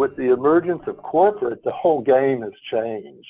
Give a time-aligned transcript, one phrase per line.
[0.00, 3.26] with the emergence of corporate, the whole game has changed.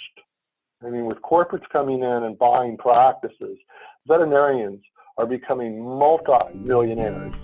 [0.84, 3.58] I mean, with corporates coming in and buying practices,
[4.06, 4.80] veterinarians
[5.18, 7.34] are becoming multi-millionaires.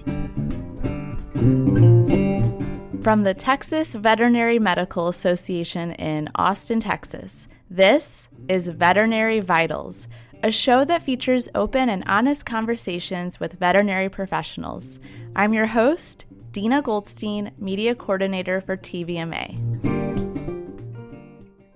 [3.03, 10.07] From the Texas Veterinary Medical Association in Austin, Texas, this is Veterinary Vitals,
[10.45, 15.01] a show that features open and honest conversations with veterinary professionals.
[15.35, 19.61] I'm your host, Dina Goldstein, Media Coordinator for TVMA.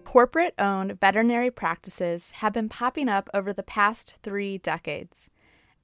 [0.04, 5.28] Corporate owned veterinary practices have been popping up over the past three decades,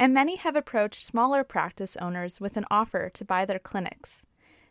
[0.00, 4.24] and many have approached smaller practice owners with an offer to buy their clinics.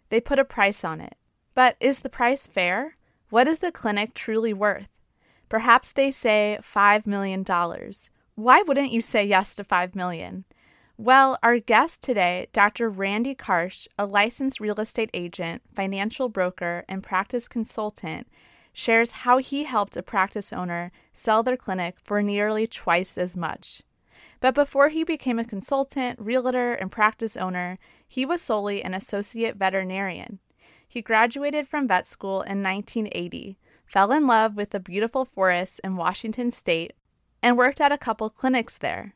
[0.09, 1.17] They put a price on it.
[1.53, 2.95] But is the price fair?
[3.29, 4.89] What is the clinic truly worth?
[5.49, 7.45] Perhaps they say $5 million.
[8.33, 10.45] Why wouldn't you say yes to $5 million?
[10.97, 12.89] Well, our guest today, Dr.
[12.89, 18.29] Randy Karsh, a licensed real estate agent, financial broker, and practice consultant,
[18.71, 23.81] shares how he helped a practice owner sell their clinic for nearly twice as much.
[24.39, 29.57] But before he became a consultant, realtor, and practice owner, he was solely an associate
[29.57, 30.39] veterinarian.
[30.87, 35.97] He graduated from vet school in 1980, fell in love with the beautiful forests in
[35.97, 36.93] Washington state,
[37.43, 39.13] and worked at a couple clinics there.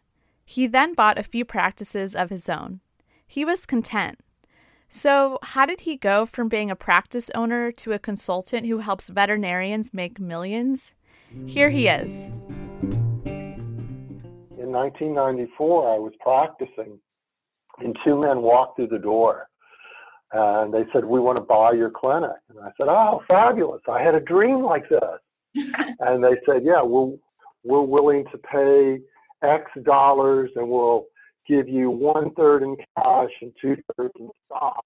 [0.50, 2.80] He then bought a few practices of his own.
[3.28, 4.17] He was content,
[4.92, 9.08] so, how did he go from being a practice owner to a consultant who helps
[9.08, 10.95] veterinarians make millions?
[11.45, 12.30] Here he is.
[14.58, 17.00] In 1994, I was practicing,
[17.77, 19.47] and two men walked through the door.
[20.33, 22.31] And they said, We want to buy your clinic.
[22.50, 23.83] And I said, Oh, fabulous.
[23.88, 25.20] I had a dream like this.
[26.00, 27.16] and they said, Yeah, we're,
[27.64, 29.02] we're willing to pay
[29.43, 31.05] X dollars and we'll
[31.47, 34.83] give you one third in cash and two thirds in stock.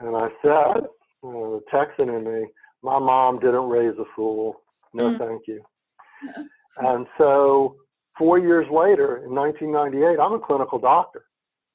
[0.00, 0.86] And I said,
[1.24, 2.46] uh, Texan in me,
[2.82, 4.60] my mom didn't raise a fool.
[4.94, 5.18] No, mm.
[5.18, 5.62] thank you.
[6.78, 7.76] and so
[8.16, 11.24] four years later, in 1998, I'm a clinical doctor.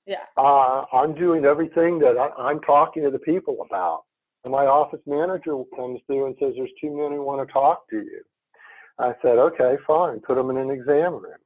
[0.06, 0.24] Yeah.
[0.38, 4.04] Uh, I'm doing everything that I, I'm talking to the people about.
[4.44, 7.90] And my office manager comes through and says, There's two men who want to talk
[7.90, 8.22] to you.
[9.00, 10.20] I said, Okay, fine.
[10.20, 11.40] Put them in an exam room.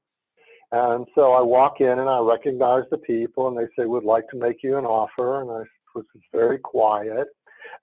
[0.72, 4.28] And so I walk in and I recognize the people and they say, We'd like
[4.30, 5.42] to make you an offer.
[5.42, 5.64] And I
[5.96, 7.28] was very quiet.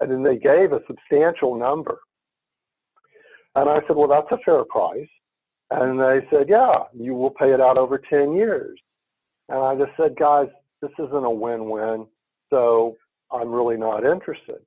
[0.01, 2.01] And then they gave a substantial number.
[3.55, 5.09] And I said, Well, that's a fair price.
[5.71, 8.79] And they said, Yeah, you will pay it out over 10 years.
[9.49, 10.49] And I just said, Guys,
[10.83, 12.07] this isn't a win win.
[12.51, 12.97] So
[13.33, 14.59] I'm really not interested.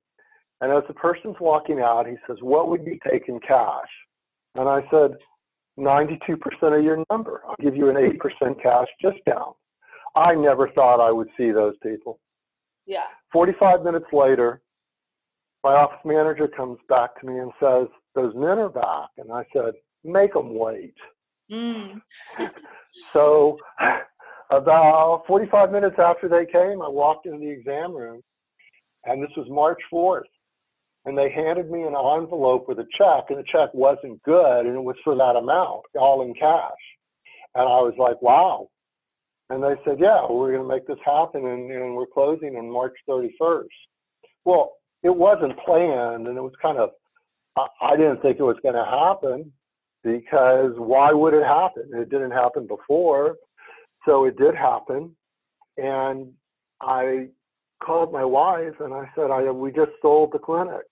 [0.62, 3.90] And as the person's walking out, he says, What would you take in cash?
[4.56, 5.12] And I said,
[5.78, 7.42] 92% of your number.
[7.48, 9.56] I'll give you an 8% cash discount.
[10.16, 12.20] I never thought I would see those people.
[12.86, 13.06] Yeah.
[13.32, 14.62] 45 minutes later,
[15.64, 19.10] my office manager comes back to me and says, Those men are back.
[19.18, 19.74] And I said,
[20.04, 20.96] Make them wait.
[21.52, 22.02] Mm.
[23.14, 23.58] so,
[24.50, 28.22] about 45 minutes after they came, I walked into the exam room,
[29.06, 30.22] and this was March 4th
[31.08, 34.76] and they handed me an envelope with a check, and the check wasn't good, and
[34.76, 36.84] it was for that amount, all in cash.
[37.56, 38.68] And I was like, wow.
[39.50, 42.70] And they said, yeah, we're going to make this happen, and, and we're closing on
[42.70, 43.68] March 31st.
[44.44, 46.90] Well, it wasn't planned, and it was kind of,
[47.58, 49.54] I, I didn't think it was going to happen
[50.04, 51.90] because why would it happen?
[51.94, 53.38] It didn't happen before.
[54.06, 55.16] So it did happen.
[55.78, 56.34] And
[56.82, 57.28] I
[57.82, 60.84] called my wife and I said, I, we just sold the clinic.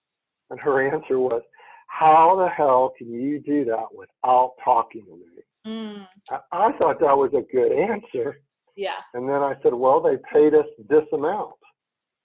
[0.50, 1.42] And her answer was,
[1.88, 5.44] How the hell can you do that without talking to me?
[5.66, 6.08] Mm.
[6.30, 8.42] I, I thought that was a good answer.
[8.76, 8.98] Yeah.
[9.14, 11.56] And then I said, Well, they paid us this amount.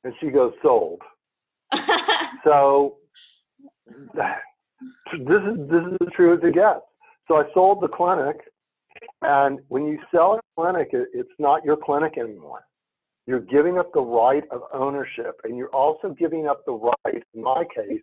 [0.04, 1.00] And she goes, Sold.
[2.44, 2.96] so
[5.12, 6.80] this is this is as true as it gets.
[7.28, 8.36] So I sold the clinic,
[9.22, 12.62] and when you sell a clinic, it, it's not your clinic anymore.
[13.26, 17.42] You're giving up the right of ownership, and you're also giving up the right, in
[17.42, 18.00] my case,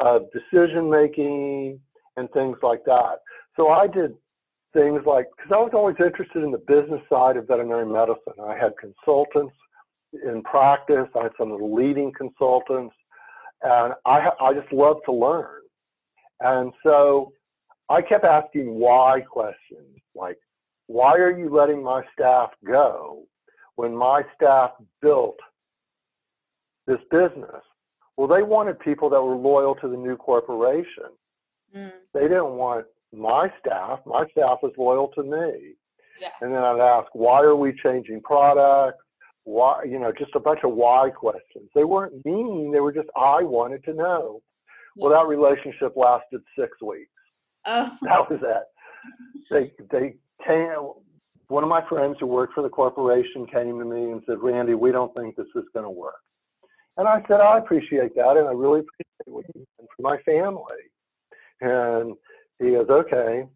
[0.00, 1.80] of decision making
[2.16, 3.20] and things like that.
[3.56, 4.14] So I did
[4.74, 8.34] things like, because I was always interested in the business side of veterinary medicine.
[8.42, 9.54] I had consultants
[10.12, 12.94] in practice, I had some of the leading consultants,
[13.62, 15.62] and I, I just love to learn.
[16.40, 17.32] And so
[17.88, 20.38] I kept asking why questions, like,
[20.86, 23.24] why are you letting my staff go?
[23.76, 25.38] When my staff built
[26.86, 27.62] this business,
[28.16, 31.10] well, they wanted people that were loyal to the new corporation.
[31.76, 31.92] Mm.
[32.14, 34.00] They didn't want my staff.
[34.06, 35.74] My staff was loyal to me.
[36.20, 36.30] Yeah.
[36.40, 38.98] And then I'd ask, why are we changing products?
[39.46, 41.70] why, you know, just a bunch of why questions.
[41.74, 44.42] They weren't mean, they were just, I wanted to know.
[44.96, 45.04] Yeah.
[45.04, 47.10] Well, that relationship lasted six weeks.
[47.64, 47.96] Oh.
[48.02, 48.64] That was it.
[49.50, 50.90] They, they came,
[51.48, 54.74] one of my friends who worked for the corporation came to me and said, Randy,
[54.74, 56.14] we don't think this is going to work.
[56.96, 60.18] And I said, I appreciate that, and I really appreciate what you did for my
[60.22, 60.62] family.
[61.60, 62.14] And
[62.58, 63.46] he goes, okay.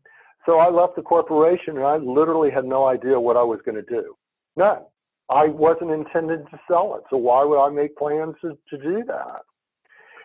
[0.47, 3.77] So I left the corporation, and I literally had no idea what I was going
[3.77, 4.15] to do.
[4.57, 4.83] None.
[5.31, 9.05] I wasn't intended to sell it, so why would I make plans to, to do
[9.07, 9.43] that?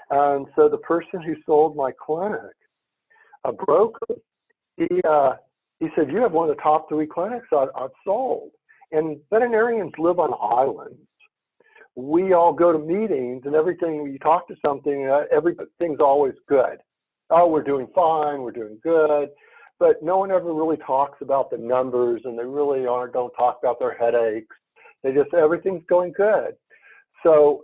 [0.09, 2.55] And so the person who sold my clinic,
[3.43, 4.15] a broker,
[4.77, 5.33] he uh,
[5.79, 8.51] he said, "You have one of the top three clinics I, I've sold."
[8.91, 10.99] And veterinarians live on islands,
[11.95, 16.77] we all go to meetings and everything, you talk to something, uh, everything's always good.
[17.29, 19.29] Oh, we're doing fine, we're doing good.
[19.79, 23.59] But no one ever really talks about the numbers and they really aren't, don't talk
[23.61, 24.55] about their headaches.
[25.03, 26.53] They just, everything's going good.
[27.23, 27.63] So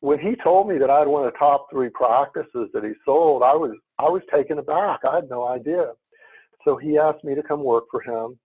[0.00, 2.92] when he told me that I had one of the top three practices that he
[3.04, 5.00] sold, I was, I was taken aback.
[5.08, 5.92] I had no idea.
[6.66, 8.38] So he asked me to come work for him.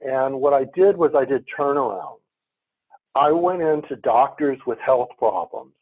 [0.00, 2.18] And what I did was I did turnaround.
[3.14, 5.72] I went into doctors with health problems.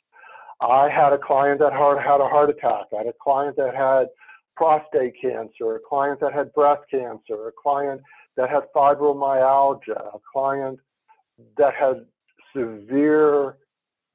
[0.61, 2.87] I had a client that had had a heart attack.
[2.93, 4.09] I had a client that had
[4.57, 8.01] prostate cancer, a client that had breast cancer, a client
[8.37, 10.79] that had fibromyalgia, a client
[11.57, 12.05] that had
[12.55, 13.57] severe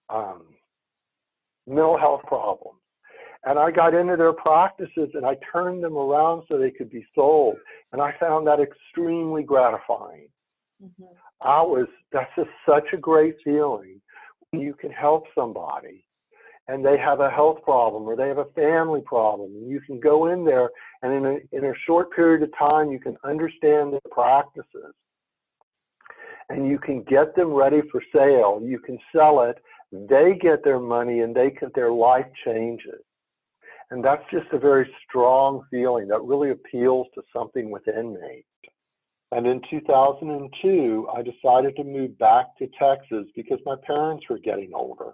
[0.09, 0.43] um,
[1.67, 2.79] mental health problems.
[3.45, 7.05] And I got into their practices and I turned them around so they could be
[7.13, 7.57] sold.
[7.91, 10.27] And I found that extremely gratifying.
[10.83, 11.03] Mm-hmm.
[11.41, 14.01] I was, that's just such a great feeling.
[14.49, 16.05] when You can help somebody
[16.67, 19.51] and they have a health problem or they have a family problem.
[19.51, 20.71] And you can go in there
[21.03, 24.95] and in a, in a short period of time, you can understand their practices
[26.49, 28.59] and you can get them ready for sale.
[28.63, 29.57] You can sell it.
[29.91, 33.01] They get their money and they get their life changes.
[33.91, 38.43] And that's just a very strong feeling that really appeals to something within me.
[39.31, 44.71] And in 2002, I decided to move back to Texas because my parents were getting
[44.73, 45.13] older.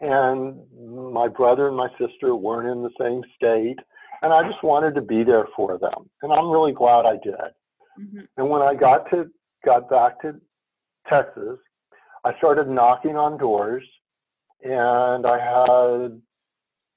[0.00, 3.78] And my brother and my sister weren't in the same state.
[4.22, 6.10] And I just wanted to be there for them.
[6.22, 7.34] And I'm really glad I did.
[7.98, 8.18] Mm-hmm.
[8.36, 9.30] And when I got to
[9.64, 10.34] got back to
[11.08, 11.58] Texas,
[12.24, 13.84] I started knocking on doors
[14.62, 16.20] and I had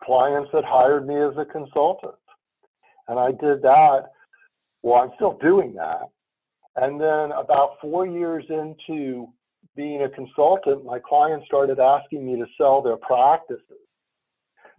[0.04, 2.16] clients that hired me as a consultant.
[3.08, 4.06] And I did that
[4.84, 6.10] well, I'm still doing that.
[6.76, 9.28] And then about four years into
[9.76, 13.64] being a consultant, my clients started asking me to sell their practices.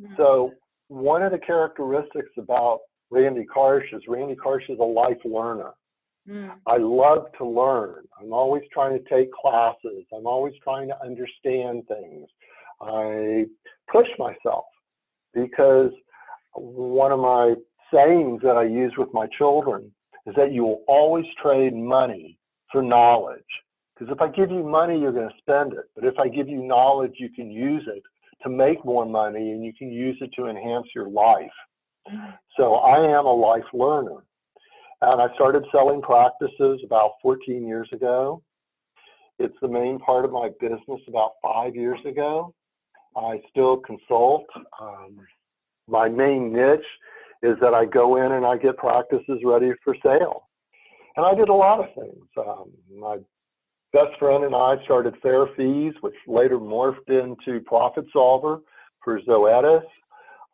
[0.01, 0.15] Mm-hmm.
[0.17, 0.53] So
[0.89, 2.81] one of the characteristics about
[3.11, 5.71] Randy Karsh is Randy Karsh is a life learner.
[6.29, 6.57] Mm.
[6.67, 8.05] I love to learn.
[8.21, 10.05] I'm always trying to take classes.
[10.13, 12.29] I'm always trying to understand things.
[12.81, 13.45] I
[13.93, 14.65] push myself
[15.35, 15.91] because
[16.55, 17.55] one of my
[17.93, 19.91] sayings that I use with my children
[20.27, 22.39] is that you will always trade money
[22.73, 23.43] for knowledge.
[23.95, 25.85] Because if I give you money, you're going to spend it.
[25.95, 28.03] But if I give you knowledge, you can use it
[28.43, 31.51] to make more money and you can use it to enhance your life.
[32.11, 32.31] Mm-hmm.
[32.57, 34.25] So I am a life learner.
[35.01, 38.43] And I started selling practices about 14 years ago.
[39.39, 42.55] It's the main part of my business about five years ago.
[43.17, 44.47] I still consult.
[44.81, 45.19] Um,
[45.89, 46.81] my main niche
[47.43, 50.49] is that I go in and I get practices ready for sale.
[51.17, 52.27] And I did a lot of things.
[52.37, 53.19] Um, my
[53.93, 58.61] best friend and I started Fair Fees, which later morphed into Profit Solver
[59.05, 59.85] for Zoetis.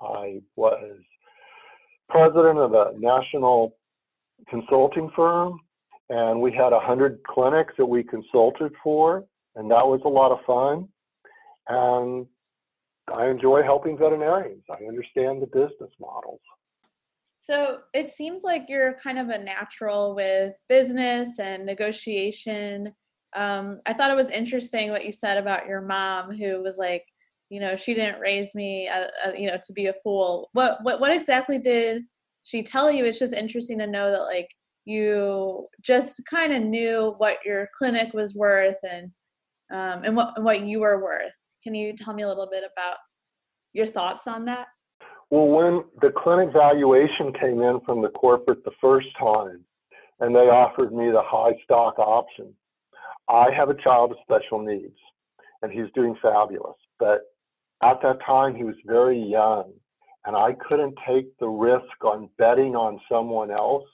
[0.02, 0.98] I was
[2.08, 3.76] president of a national
[4.48, 5.60] consulting firm,
[6.10, 9.24] and we had 100 clinics that we consulted for,
[9.56, 10.88] and that was a lot of fun.
[11.68, 12.26] And
[13.12, 14.64] I enjoy helping veterinarians.
[14.70, 16.40] I understand the business models.
[17.38, 22.92] So it seems like you're kind of a natural with business and negotiation.
[23.34, 27.04] Um, I thought it was interesting what you said about your mom, who was like,
[27.48, 30.50] you know, she didn't raise me, uh, uh, you know, to be a fool.
[30.52, 32.04] What what what exactly did
[32.44, 33.04] she tell you?
[33.04, 34.48] It's just interesting to know that like
[34.84, 39.10] you just kind of knew what your clinic was worth and
[39.72, 41.32] um, and what what you were worth.
[41.62, 42.96] Can you tell me a little bit about
[43.72, 44.68] your thoughts on that?
[45.30, 49.64] Well, when the clinic valuation came in from the corporate the first time,
[50.18, 52.52] and they offered me the high stock option,
[53.28, 54.98] I have a child with special needs,
[55.62, 56.76] and he's doing fabulous.
[56.98, 57.20] But
[57.82, 59.72] at that time, he was very young,
[60.26, 63.84] and I couldn't take the risk on betting on someone else,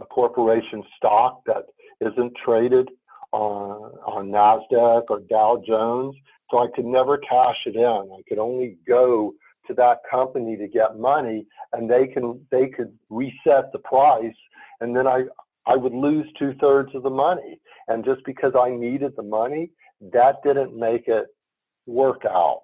[0.00, 1.64] a corporation stock that
[2.00, 2.88] isn't traded
[3.32, 6.14] on, on NASDAQ or Dow Jones.
[6.54, 7.82] So I could never cash it in.
[7.82, 9.34] I could only go
[9.66, 14.36] to that company to get money and they can they could reset the price
[14.80, 15.24] and then I
[15.66, 17.58] I would lose two thirds of the money.
[17.88, 19.72] And just because I needed the money,
[20.12, 21.26] that didn't make it
[21.86, 22.62] work out.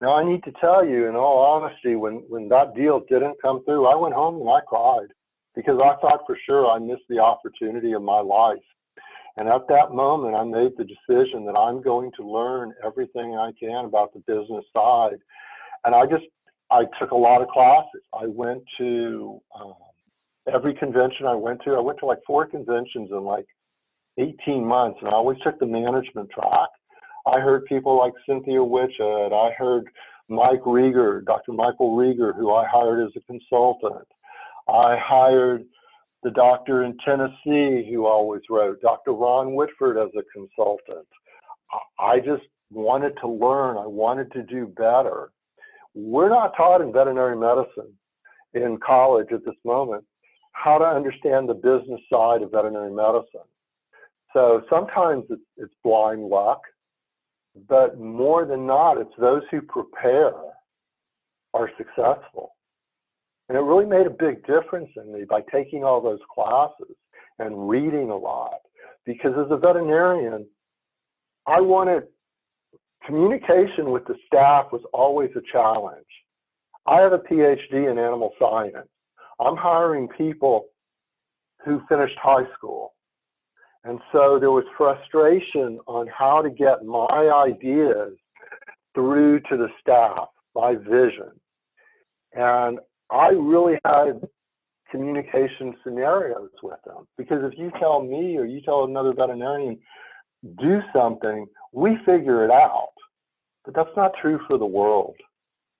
[0.00, 3.64] Now I need to tell you, in all honesty, when when that deal didn't come
[3.64, 5.12] through, I went home and I cried
[5.54, 8.58] because I thought for sure I missed the opportunity of my life.
[9.36, 13.50] And at that moment, I made the decision that I'm going to learn everything I
[13.58, 15.18] can about the business side.
[15.84, 16.24] And I just,
[16.70, 18.02] I took a lot of classes.
[18.12, 19.74] I went to um,
[20.52, 21.72] every convention I went to.
[21.72, 23.46] I went to like four conventions in like
[24.18, 26.68] 18 months, and I always took the management track.
[27.26, 29.32] I heard people like Cynthia Witchett.
[29.32, 29.84] I heard
[30.28, 31.52] Mike Riegger, Dr.
[31.52, 34.06] Michael Riegger, who I hired as a consultant.
[34.68, 35.64] I hired
[36.24, 39.12] the doctor in Tennessee who always wrote, Dr.
[39.12, 41.06] Ron Whitford as a consultant.
[42.00, 43.76] I just wanted to learn.
[43.76, 45.30] I wanted to do better.
[45.94, 47.92] We're not taught in veterinary medicine
[48.54, 50.04] in college at this moment
[50.52, 53.46] how to understand the business side of veterinary medicine.
[54.32, 56.62] So sometimes it's, it's blind luck,
[57.68, 60.32] but more than not, it's those who prepare
[61.52, 62.53] are successful.
[63.48, 66.96] And it really made a big difference in me by taking all those classes
[67.38, 68.60] and reading a lot.
[69.04, 70.46] Because as a veterinarian,
[71.46, 72.04] I wanted
[73.06, 76.06] communication with the staff was always a challenge.
[76.86, 78.88] I have a PhD in animal science.
[79.40, 80.66] I'm hiring people
[81.64, 82.94] who finished high school.
[83.84, 87.06] And so there was frustration on how to get my
[87.46, 88.14] ideas
[88.94, 91.32] through to the staff, my vision.
[92.32, 92.78] And
[93.10, 94.26] I really had
[94.90, 99.78] communication scenarios with them because if you tell me or you tell another veterinarian,
[100.60, 102.92] do something, we figure it out.
[103.64, 105.16] But that's not true for the world.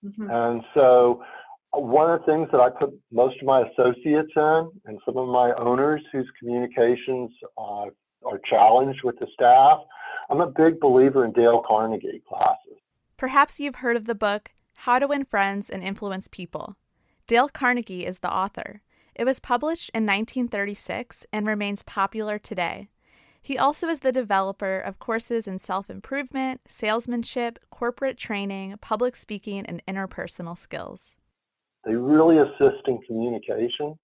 [0.04, 0.30] Mm-hmm.
[0.30, 1.22] And so
[1.72, 5.28] one of the things that I put most of my associates in and some of
[5.28, 7.86] my owners whose communications uh,
[8.24, 9.80] are challenged with the staff,
[10.30, 12.78] I'm a big believer in Dale Carnegie classes.
[13.16, 16.76] Perhaps you've heard of the book How to Win Friends and Influence People.
[17.26, 18.82] Dale Carnegie is the author.
[19.14, 22.88] It was published in 1936 and remains popular today.
[23.40, 29.64] He also is the developer of courses in self improvement, salesmanship, corporate training, public speaking,
[29.66, 31.16] and interpersonal skills.
[31.84, 33.98] They really assist in communication.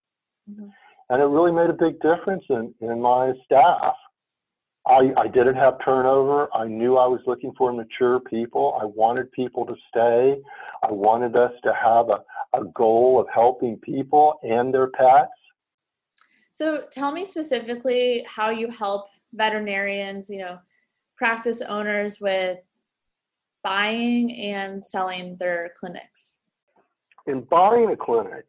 [0.51, 0.69] Mm-hmm.
[1.11, 3.95] And it really made a big difference in, in my staff.
[4.91, 6.49] I, I didn't have turnover.
[6.55, 8.79] I knew I was looking for mature people.
[8.81, 10.41] I wanted people to stay.
[10.83, 12.23] I wanted us to have a,
[12.59, 15.31] a goal of helping people and their pets.
[16.53, 20.59] So tell me specifically how you help veterinarians, you know,
[21.17, 22.59] practice owners with
[23.63, 26.41] buying and selling their clinics
[27.31, 28.45] in buying a clinic,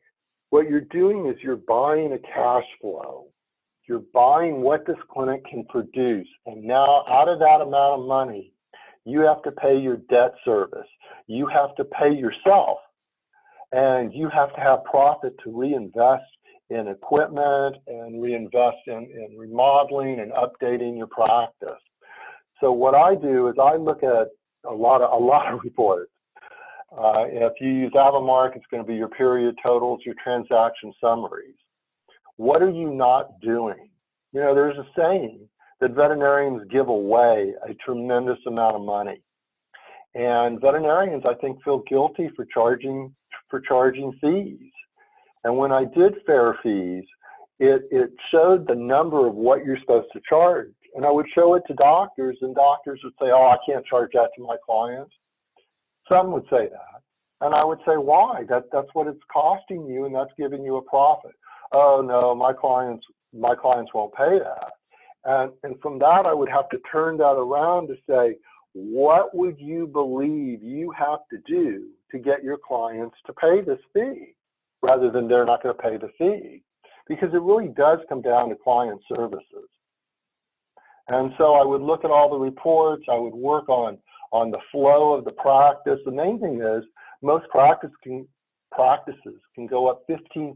[0.49, 3.27] what you're doing is you're buying a cash flow.
[3.87, 6.27] You're buying what this clinic can produce.
[6.45, 8.53] And now, out of that amount of money,
[9.05, 10.87] you have to pay your debt service.
[11.27, 12.77] You have to pay yourself.
[13.71, 16.23] And you have to have profit to reinvest
[16.69, 21.81] in equipment and reinvest in, in remodeling and updating your practice.
[22.59, 24.27] So what I do is I look at
[24.69, 26.11] a lot of a lot of reports
[26.91, 31.55] uh, if you use AVImark, it's going to be your period totals, your transaction summaries.
[32.41, 33.91] What are you not doing?
[34.33, 35.47] You know, there's a saying
[35.79, 39.21] that veterinarians give away a tremendous amount of money.
[40.15, 43.13] And veterinarians, I think, feel guilty for charging
[43.47, 44.71] for charging fees.
[45.43, 47.03] And when I did fair fees,
[47.59, 50.73] it, it showed the number of what you're supposed to charge.
[50.95, 54.13] And I would show it to doctors, and doctors would say, Oh, I can't charge
[54.15, 55.13] that to my clients.
[56.09, 57.01] Some would say that.
[57.41, 58.45] And I would say, why?
[58.49, 61.31] That, that's what it's costing you and that's giving you a profit.
[61.73, 64.73] Oh no, my clients, my clients won't pay that.
[65.23, 68.37] And, and from that, I would have to turn that around to say,
[68.73, 73.79] what would you believe you have to do to get your clients to pay this
[73.93, 74.33] fee
[74.81, 76.63] rather than they're not going to pay the fee?
[77.07, 79.69] Because it really does come down to client services.
[81.07, 83.97] And so I would look at all the reports, I would work on
[84.31, 85.99] on the flow of the practice.
[86.05, 86.83] The main thing is
[87.21, 88.25] most practice can,
[88.71, 90.55] practices can go up 15%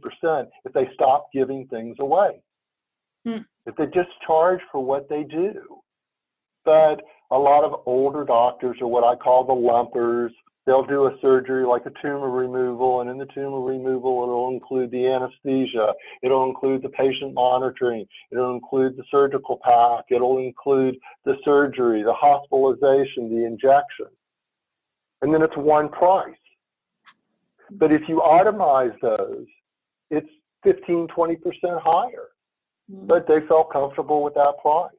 [0.64, 2.42] if they stop giving things away.
[3.26, 3.38] Hmm.
[3.66, 5.80] If they just charge for what they do.
[6.64, 10.32] But a lot of older doctors are what I call the lumpers.
[10.66, 14.90] they'll do a surgery like a tumor removal, and in the tumor removal, it'll include
[14.90, 15.94] the anesthesia,
[16.24, 22.14] it'll include the patient monitoring, it'll include the surgical pack, it'll include the surgery, the
[22.14, 24.08] hospitalization, the injection.
[25.22, 26.36] And then it's one price.
[27.72, 29.46] But if you itemize those,
[30.10, 30.30] it's
[30.64, 31.38] 15, 20%
[31.82, 32.28] higher.
[32.92, 33.08] Mm-hmm.
[33.08, 34.92] But they felt comfortable with that price.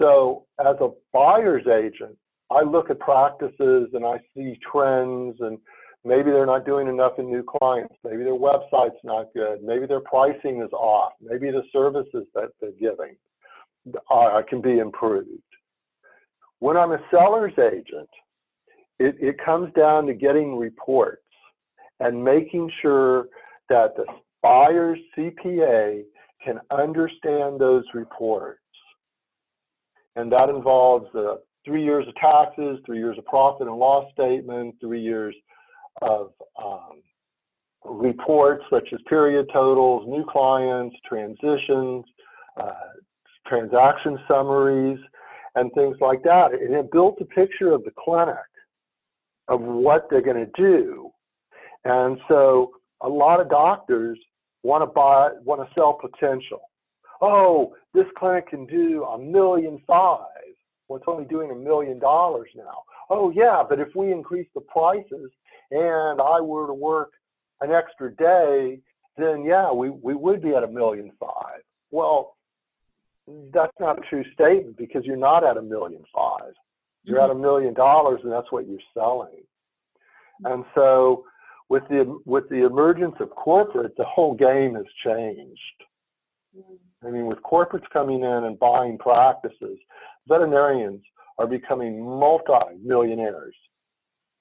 [0.00, 2.16] So as a buyer's agent,
[2.50, 5.58] I look at practices and I see trends and
[6.04, 7.94] maybe they're not doing enough in new clients.
[8.04, 9.62] Maybe their website's not good.
[9.62, 11.14] Maybe their pricing is off.
[11.20, 13.16] Maybe the services that they're giving
[14.10, 15.30] uh, can be improved.
[16.60, 18.08] When I'm a seller's agent,
[18.98, 21.25] it, it comes down to getting reports
[22.00, 23.28] and making sure
[23.68, 24.04] that the
[24.42, 26.02] buyer's CPA
[26.44, 28.60] can understand those reports.
[30.14, 34.76] And that involves uh, three years of taxes, three years of profit and loss statement,
[34.80, 35.34] three years
[36.02, 36.30] of
[36.62, 37.02] um,
[37.84, 42.04] reports such as period totals, new clients, transitions,
[42.56, 42.72] uh,
[43.46, 44.98] transaction summaries,
[45.56, 46.52] and things like that.
[46.52, 48.36] And it built a picture of the clinic
[49.48, 51.05] of what they're going to do.
[51.86, 54.18] And so a lot of doctors
[54.64, 56.60] want to buy, want to sell potential.
[57.22, 60.26] Oh, this clinic can do a million five.
[60.88, 62.82] Well, it's only doing a million dollars now.
[63.08, 65.30] Oh, yeah, but if we increase the prices
[65.70, 67.12] and I were to work
[67.60, 68.80] an extra day,
[69.16, 71.62] then yeah, we, we would be at a million five.
[71.92, 72.36] Well,
[73.52, 76.52] that's not a true statement because you're not at a million five.
[77.04, 77.30] You're mm-hmm.
[77.30, 79.44] at a million dollars and that's what you're selling.
[80.44, 81.24] And so
[81.68, 85.60] with the with the emergence of corporate, the whole game has changed.
[87.04, 89.78] I mean, with corporates coming in and buying practices,
[90.28, 91.02] veterinarians
[91.38, 93.54] are becoming multi-millionaires.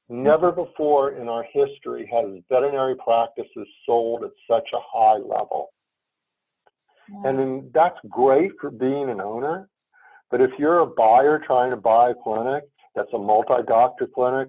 [0.07, 5.73] Never before in our history has veterinary practices sold at such a high level.
[7.09, 7.29] Yeah.
[7.29, 9.67] And that's great for being an owner.
[10.31, 12.63] But if you're a buyer trying to buy a clinic
[12.95, 14.47] that's a multi-doctor clinic,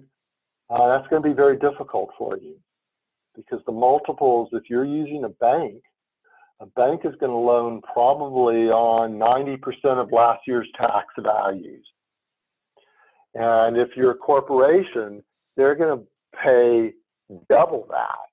[0.69, 2.55] uh, that's going to be very difficult for you
[3.37, 5.81] because the multiples, if you're using a bank,
[6.59, 11.85] a bank is going to loan probably on 90% of last year's tax values.
[13.35, 15.23] And if you're a corporation,
[15.55, 16.05] they're going to
[16.43, 16.93] pay
[17.49, 18.27] double that.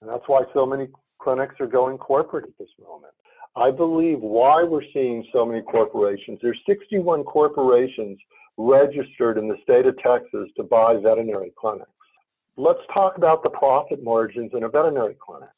[0.00, 0.88] And that's why so many
[1.22, 3.14] clinics are going corporate at this moment.
[3.56, 8.18] I believe why we're seeing so many corporations, there's 61 corporations
[8.56, 11.88] registered in the state of Texas to buy veterinary clinics.
[12.56, 15.48] Let's talk about the profit margins in a veterinary clinic.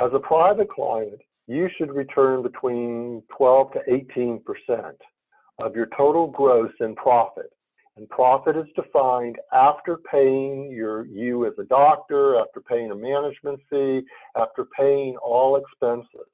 [0.00, 4.96] As a private client, you should return between 12 to 18 percent
[5.58, 7.52] of your total gross in profit.
[7.96, 13.60] And profit is defined after paying your you as a doctor, after paying a management
[13.68, 14.02] fee,
[14.36, 16.30] after paying all expenses.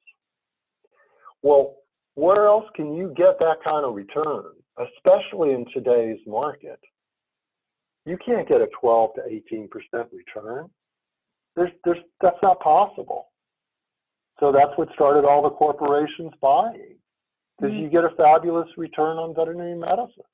[1.42, 1.76] Well,
[2.14, 6.80] where else can you get that kind of return, especially in today's market?
[8.06, 10.70] You can't get a 12 to 18 percent return.
[11.56, 13.28] There's, there's, that's not possible.
[14.38, 16.96] So that's what started all the corporations buying,
[17.58, 17.84] because mm-hmm.
[17.84, 20.24] you get a fabulous return on veterinary medicine.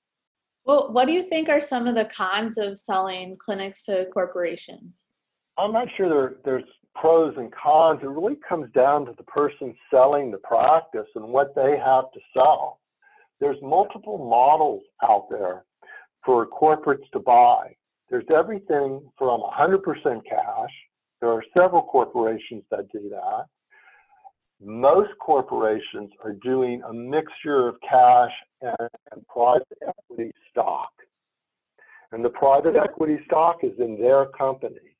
[0.64, 5.06] Well, what do you think are some of the cons of selling clinics to corporations?
[5.58, 8.00] I'm not sure there, there's pros and cons.
[8.02, 12.20] It really comes down to the person selling the practice and what they have to
[12.34, 12.80] sell.
[13.40, 15.64] There's multiple models out there
[16.24, 17.74] for corporates to buy.
[18.10, 19.78] There's everything from 100%
[20.28, 20.70] cash.
[21.20, 23.46] There are several corporations that do that.
[24.64, 28.30] Most corporations are doing a mixture of cash
[28.60, 30.90] and, private equity stock.
[32.12, 34.96] And the private equity stock is in their company.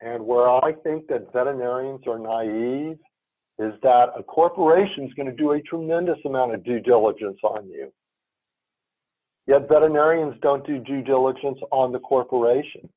[0.00, 2.98] And where I think that veterinarians are naive
[3.58, 7.68] is that a corporation is going to do a tremendous amount of due diligence on
[7.68, 7.92] you.
[9.46, 12.88] Yet veterinarians don't do due diligence on the corporation.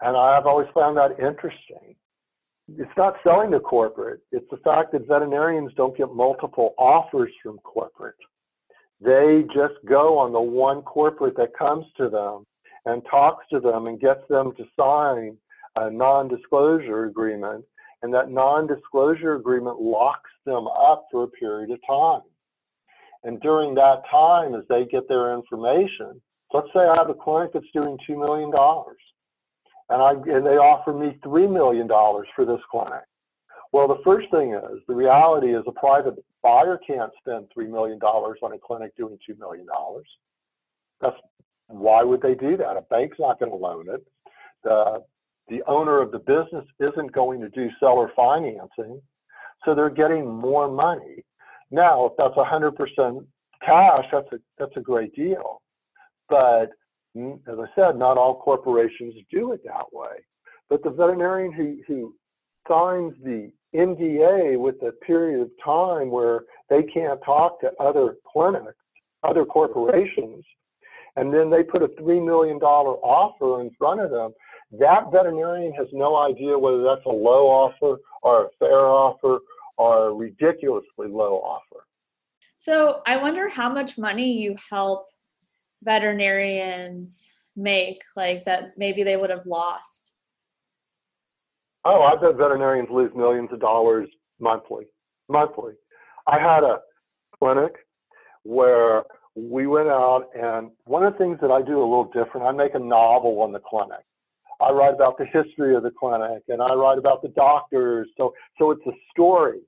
[0.00, 1.94] And I've always found that interesting.
[2.76, 7.58] It's not selling to corporate, it's the fact that veterinarians don't get multiple offers from
[7.60, 8.14] corporate.
[9.00, 12.44] They just go on the one corporate that comes to them
[12.84, 15.36] and talks to them and gets them to sign
[15.76, 17.64] a non disclosure agreement.
[18.02, 22.22] And that non disclosure agreement locks them up for a period of time.
[23.24, 26.20] And during that time, as they get their information,
[26.52, 28.52] let's say I have a clinic that's doing $2 million
[29.90, 33.04] and, I, and they offer me $3 million for this clinic.
[33.72, 37.98] Well, the first thing is the reality is a private buyer can't spend $3 million
[37.98, 39.66] on a clinic doing $2 million.
[41.00, 41.16] That's
[41.68, 42.76] why would they do that?
[42.76, 44.06] A bank's not going to loan it.
[44.64, 45.02] The,
[45.48, 49.00] the owner of the business isn't going to do seller financing.
[49.64, 51.24] So they're getting more money.
[51.70, 53.24] Now, if that's 100%
[53.64, 55.60] cash, that's a, that's a great deal.
[56.28, 56.70] But
[57.16, 60.16] as I said, not all corporations do it that way.
[60.68, 62.14] But the veterinarian who, who
[62.68, 68.74] signs the NDA with a period of time where they can't talk to other clinics,
[69.22, 70.44] other corporations,
[71.16, 74.32] and then they put a $3 million offer in front of them,
[74.78, 79.40] that veterinarian has no idea whether that's a low offer or a fair offer
[79.78, 81.86] or a ridiculously low offer.
[82.58, 85.06] So I wonder how much money you help
[85.82, 90.12] veterinarians make, like that maybe they would have lost.
[91.84, 94.08] Oh, I bet veterinarians lose millions of dollars
[94.40, 94.86] monthly.
[95.28, 95.74] Monthly.
[96.26, 96.80] I had a
[97.38, 97.74] clinic
[98.42, 99.04] where
[99.36, 102.50] we went out and one of the things that I do a little different, I
[102.50, 104.04] make a novel on the clinic.
[104.60, 108.08] I write about the history of the clinic and I write about the doctors.
[108.16, 109.60] So so it's a story.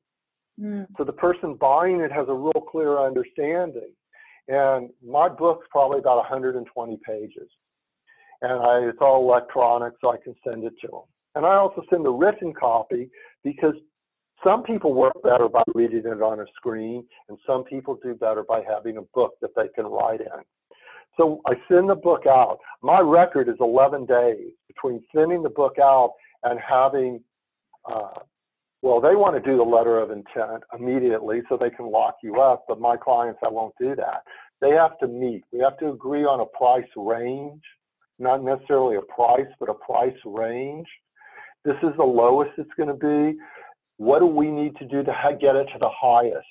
[0.61, 0.87] Mm.
[0.97, 3.93] So the person buying it has a real clear understanding.
[4.49, 7.49] And my book's probably about 120 pages.
[8.43, 11.03] And I, it's all electronic, so I can send it to them.
[11.35, 13.11] And I also send a written copy
[13.45, 13.75] because
[14.43, 18.43] some people work better by reading it on a screen, and some people do better
[18.43, 20.43] by having a book that they can write in.
[21.17, 22.59] So I send the book out.
[22.83, 27.21] My record is 11 days between sending the book out and having,
[27.91, 28.21] uh,
[28.83, 32.41] well, they want to do the letter of intent immediately so they can lock you
[32.41, 34.23] up, but my clients, I won't do that.
[34.61, 35.43] They have to meet.
[35.53, 37.63] We have to agree on a price range,
[38.19, 40.87] not necessarily a price, but a price range.
[41.65, 43.39] This is the lowest it's going to be.
[43.97, 46.47] What do we need to do to get it to the highest?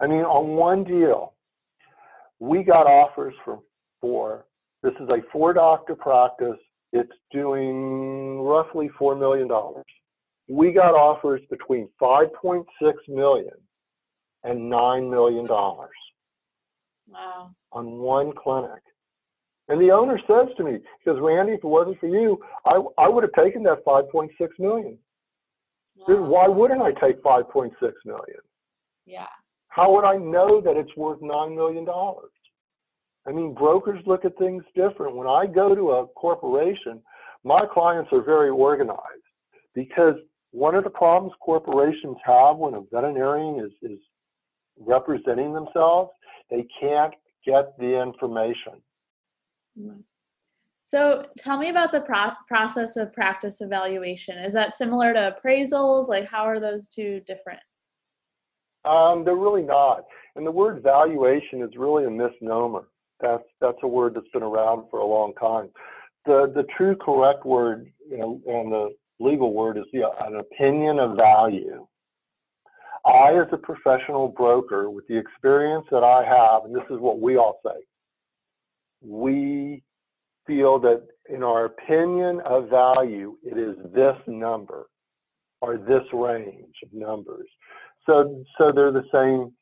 [0.00, 1.34] I mean, on one deal,
[2.38, 3.60] we got offers for
[4.00, 4.44] for
[4.82, 6.58] this is a four doctor practice.
[6.92, 9.84] It's doing roughly four million dollars.
[10.48, 12.64] We got offers between 5.6
[13.08, 13.52] million
[14.44, 15.90] and nine million dollars.
[17.08, 17.50] Wow.
[17.72, 18.82] On one clinic.
[19.68, 22.80] And the owner says to me, he says, Randy, if it wasn't for you, I,
[22.96, 24.96] I would have taken that 5.6 million.
[25.96, 26.22] Wow.
[26.24, 27.72] Why wouldn't I take 5.6
[28.06, 28.40] million?
[29.04, 29.26] Yeah.
[29.68, 31.86] How would I know that it's worth $9 million?
[33.28, 35.14] I mean, brokers look at things different.
[35.14, 37.02] When I go to a corporation,
[37.44, 39.02] my clients are very organized
[39.74, 40.14] because
[40.52, 43.98] one of the problems corporations have when a veterinarian is, is
[44.78, 46.10] representing themselves,
[46.50, 47.12] they can't
[47.46, 48.80] get the information.
[50.80, 54.38] So tell me about the pro- process of practice evaluation.
[54.38, 56.08] Is that similar to appraisals?
[56.08, 57.60] Like, how are those two different?
[58.86, 60.06] Um, they're really not.
[60.34, 62.88] And the word valuation is really a misnomer.
[63.20, 65.70] That's that's a word that's been around for a long time.
[66.26, 70.98] The the true correct word, you know, and the legal word is the, an opinion
[70.98, 71.86] of value.
[73.06, 77.20] I, as a professional broker, with the experience that I have, and this is what
[77.20, 77.80] we all say,
[79.00, 79.82] we
[80.46, 84.86] feel that in our opinion of value, it is this number
[85.60, 87.48] or this range of numbers.
[88.06, 89.52] So, so they're the same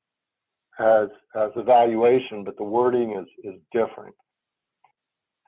[0.78, 4.14] as, as evaluation, but the wording is, is different.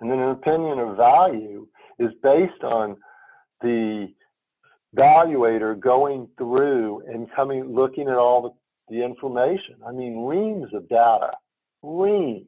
[0.00, 1.66] And then an opinion of value
[1.98, 2.96] is based on
[3.60, 4.08] the
[4.96, 9.76] evaluator going through and coming, looking at all the, the information.
[9.86, 11.32] I mean, reams of data,
[11.82, 12.46] reams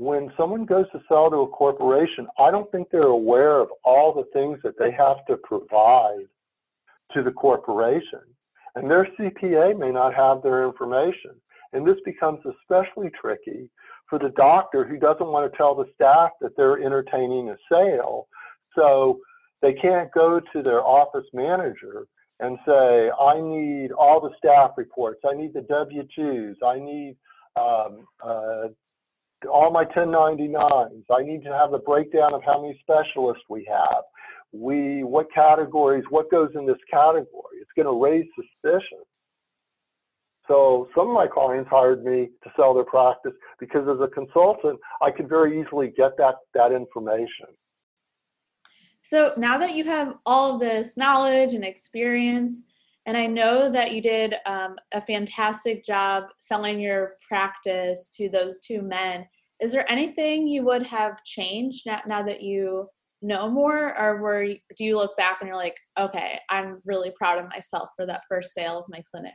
[0.00, 4.14] when someone goes to sell to a corporation, I don't think they're aware of all
[4.14, 6.24] the things that they have to provide
[7.12, 8.22] to the corporation.
[8.76, 11.32] And their CPA may not have their information.
[11.72, 13.70] And this becomes especially tricky
[14.08, 18.26] for the doctor who doesn't want to tell the staff that they're entertaining a sale.
[18.76, 19.20] So
[19.62, 22.06] they can't go to their office manager
[22.40, 27.16] and say, I need all the staff reports, I need the W 2s, I need
[27.56, 28.68] um, uh,
[29.48, 31.04] all my 1099s.
[31.10, 34.04] I need to have the breakdown of how many specialists we have.
[34.52, 37.58] We, what categories, what goes in this category.
[37.60, 38.98] It's going to raise suspicion.
[40.50, 44.80] So some of my clients hired me to sell their practice because as a consultant,
[45.00, 47.46] I could very easily get that, that information.
[49.00, 52.64] So now that you have all of this knowledge and experience,
[53.06, 58.58] and I know that you did um, a fantastic job selling your practice to those
[58.58, 59.26] two men.
[59.60, 62.88] Is there anything you would have changed now, now that you
[63.22, 67.38] know more, or were do you look back and you're like, okay, I'm really proud
[67.38, 69.34] of myself for that first sale of my clinic?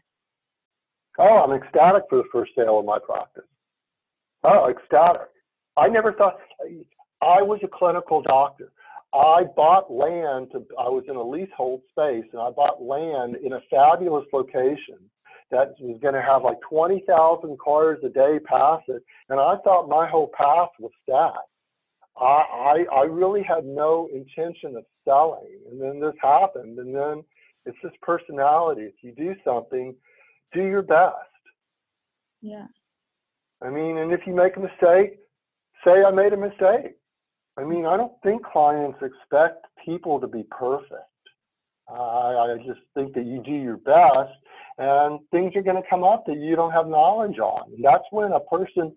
[1.18, 3.46] Oh, I'm ecstatic for the first sale of my practice.
[4.44, 5.30] Oh, ecstatic.
[5.78, 6.38] I never thought,
[7.22, 8.72] I was a clinical doctor.
[9.14, 13.54] I bought land to, I was in a leasehold space and I bought land in
[13.54, 14.98] a fabulous location
[15.52, 19.04] that was going to have like 20,000 cars a day pass it.
[19.30, 21.34] And I thought my whole path was that.
[22.18, 25.60] I, I, I really had no intention of selling.
[25.70, 26.80] And then this happened.
[26.80, 27.24] And then
[27.66, 28.84] it's just personality.
[28.84, 29.96] If you do something,
[30.54, 31.16] do your best.
[32.42, 32.68] Yeah.
[33.64, 35.18] I mean, and if you make a mistake,
[35.86, 36.96] say I made a mistake.
[37.58, 40.94] I mean, I don't think clients expect people to be perfect.
[41.90, 44.34] I, I just think that you do your best
[44.78, 47.72] and things are going to come up that you don't have knowledge on.
[47.74, 48.94] And that's when a person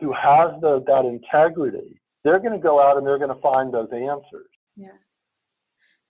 [0.00, 3.72] who has the, that integrity, they're going to go out and they're going to find
[3.72, 4.48] those answers.
[4.76, 4.88] Yeah.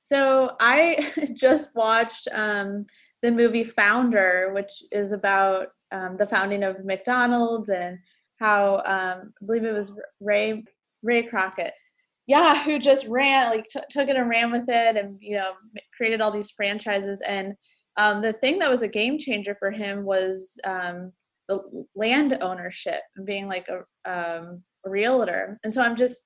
[0.00, 2.86] So I just watched um,
[3.22, 7.98] the movie Founder, which is about um, the founding of McDonald's and
[8.38, 10.64] how um, I believe it was Ray
[11.02, 11.74] Ray Crockett,
[12.26, 15.52] yeah, who just ran like t- took it and ran with it, and you know
[15.96, 17.20] created all these franchises.
[17.26, 17.54] And
[17.96, 21.12] um, the thing that was a game changer for him was um,
[21.48, 23.78] the land ownership being like a,
[24.10, 25.58] um, a realtor.
[25.64, 26.22] And so I'm just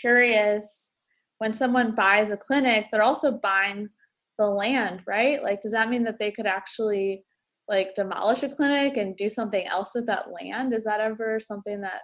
[0.00, 0.92] curious
[1.38, 3.88] when someone buys a clinic, they're also buying
[4.40, 5.42] the land, right?
[5.42, 7.24] Like, does that mean that they could actually
[7.68, 10.72] like demolish a clinic and do something else with that land?
[10.72, 12.00] Is that ever something that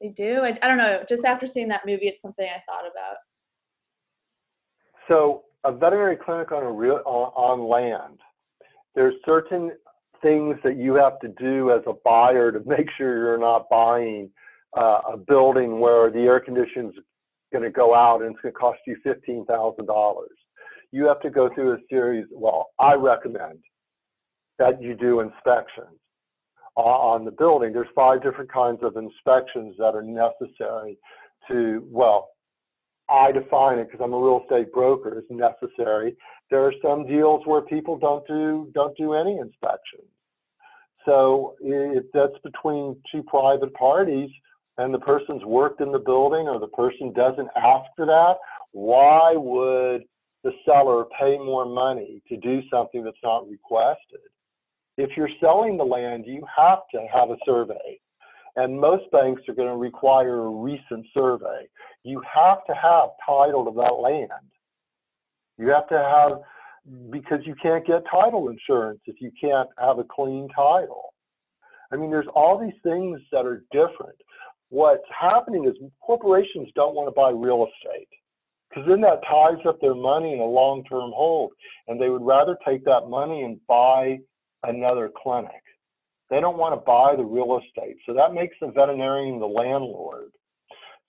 [0.00, 0.40] they do?
[0.40, 1.04] I, I don't know.
[1.08, 3.16] Just after seeing that movie, it's something I thought about.
[5.08, 8.18] So, a veterinary clinic on a real on, on land.
[8.96, 9.70] There's certain
[10.20, 14.30] things that you have to do as a buyer to make sure you're not buying
[14.76, 16.94] uh, a building where the air conditioning's
[17.52, 20.30] going to go out and it's going to cost you fifteen thousand dollars.
[20.92, 22.26] You have to go through a series.
[22.30, 23.58] Well, I recommend
[24.58, 25.98] that you do inspections
[26.76, 27.72] on the building.
[27.72, 30.98] There's five different kinds of inspections that are necessary
[31.48, 32.28] to, well,
[33.08, 36.16] I define it because I'm a real estate broker as necessary.
[36.50, 40.08] There are some deals where people don't do don't do any inspections.
[41.04, 44.30] So if that's between two private parties
[44.78, 48.36] and the person's worked in the building or the person doesn't ask for that,
[48.70, 50.04] why would
[50.44, 54.20] the seller pay more money to do something that's not requested?
[54.98, 57.98] If you're selling the land, you have to have a survey.
[58.56, 61.66] And most banks are going to require a recent survey.
[62.04, 64.28] You have to have title to that land.
[65.56, 66.40] You have to have,
[67.10, 71.14] because you can't get title insurance if you can't have a clean title.
[71.92, 74.16] I mean, there's all these things that are different.
[74.68, 78.08] What's happening is corporations don't want to buy real estate
[78.72, 81.52] because then that ties up their money in a long term hold.
[81.88, 84.18] And they would rather take that money and buy
[84.62, 85.50] another clinic.
[86.30, 87.96] They don't want to buy the real estate.
[88.06, 90.30] So that makes the veterinarian the landlord.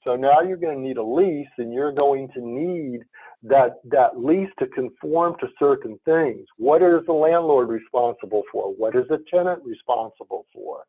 [0.03, 3.03] So now you're going to need a lease and you're going to need
[3.43, 6.45] that, that lease to conform to certain things.
[6.57, 8.73] What is the landlord responsible for?
[8.73, 10.83] What is the tenant responsible for?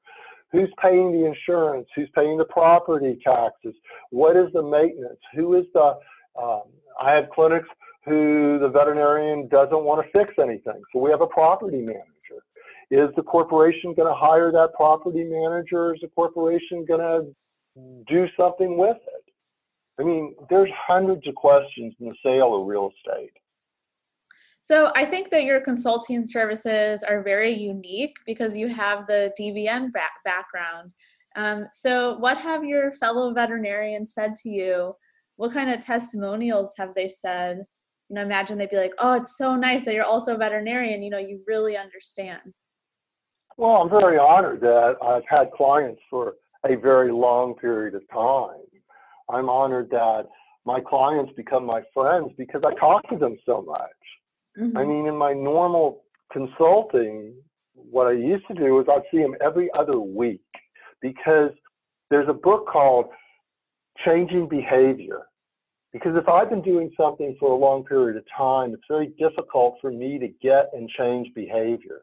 [0.51, 1.87] Who's paying the insurance?
[1.95, 3.75] Who's paying the property taxes?
[4.11, 5.19] What is the maintenance?
[5.35, 5.95] Who is the,
[6.40, 6.62] um,
[7.01, 7.68] I have clinics
[8.05, 10.83] who the veterinarian doesn't want to fix anything.
[10.92, 12.05] So we have a property manager.
[12.90, 15.94] Is the corporation going to hire that property manager?
[15.94, 19.33] Is the corporation going to do something with it?
[19.99, 23.33] I mean, there's hundreds of questions in the sale of real estate.
[24.61, 29.92] So I think that your consulting services are very unique because you have the DVM
[29.92, 30.92] back background.
[31.37, 34.94] Um, so what have your fellow veterinarians said to you?
[35.37, 37.64] What kind of testimonials have they said?
[38.09, 41.03] You know, imagine they'd be like, "Oh, it's so nice that you're also a veterinarian.
[41.03, 42.53] You know, you really understand."
[43.57, 46.35] Well, I'm very honored that I've had clients for
[46.66, 48.61] a very long period of time.
[49.29, 50.27] I'm honored that
[50.64, 53.90] my clients become my friends because I talk to them so much.
[54.59, 54.77] Mm-hmm.
[54.77, 57.35] I mean, in my normal consulting,
[57.75, 60.40] what I used to do is I'd see them every other week
[61.01, 61.51] because
[62.11, 63.07] there's a book called
[64.05, 65.23] Changing Behavior.
[65.93, 69.77] Because if I've been doing something for a long period of time, it's very difficult
[69.81, 72.03] for me to get and change behavior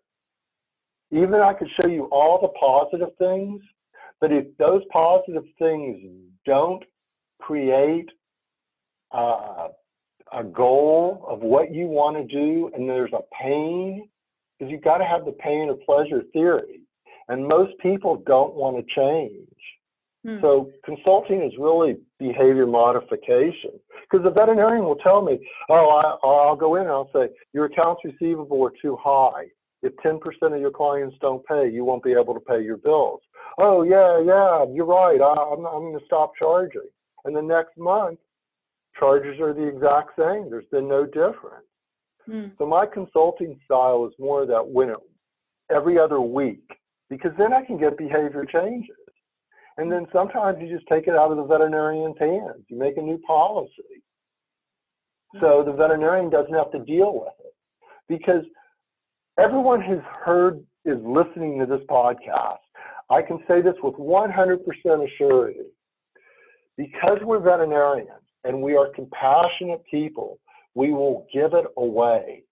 [1.12, 3.62] even I could show you all the positive things,
[4.20, 6.00] but if those positive things
[6.46, 6.84] don't
[7.40, 8.08] create
[9.12, 9.68] uh,
[10.32, 14.08] a goal of what you want to do, and there's a pain,
[14.58, 16.82] because you've got to have the pain of pleasure theory.
[17.28, 19.48] And most people don't want to change.
[20.26, 20.40] Hmm.
[20.42, 23.72] So consulting is really behavior modification.
[24.10, 27.66] Because the veterinarian will tell me, oh, I, will go in and I'll say, your
[27.66, 29.46] accounts receivable are too high.
[29.84, 30.20] if 10%
[30.54, 33.22] of your clients don't pay, you won't be able to pay your bills.
[33.58, 35.20] Oh, yeah, yeah, you're right.
[35.20, 36.90] I, I'm, I'm going to stop charging.
[37.26, 38.20] And the next month,
[39.00, 40.50] charges are the exact same.
[40.50, 41.66] There's been no difference.
[42.30, 42.52] Mm.
[42.58, 44.98] So my consulting style is more that when it,
[45.74, 46.68] every other week,
[47.10, 48.96] because then I can get behavior changes.
[49.78, 52.66] And then sometimes you just take it out of the veterinarian's hands.
[52.68, 54.04] You make a new policy.
[55.40, 55.70] So mm-hmm.
[55.70, 57.54] the veterinarian doesn't have to deal with it.
[58.08, 58.44] Because
[59.40, 62.58] everyone who's heard is listening to this podcast.
[63.10, 65.54] I can say this with 100% assurity.
[66.78, 68.10] Because we're veterinarians
[68.44, 70.40] and we are compassionate people,
[70.74, 72.44] we will give it away.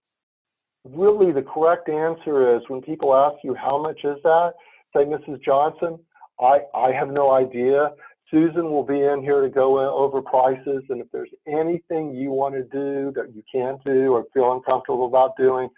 [0.84, 4.52] Really, the correct answer is when people ask you, how much is that?
[4.94, 5.42] Say, Mrs.
[5.42, 5.98] Johnson,
[6.40, 7.92] I, I have no idea.
[8.30, 12.54] Susan will be in here to go over prices, and if there's anything you want
[12.54, 15.68] to do that you can't do or feel uncomfortable about doing,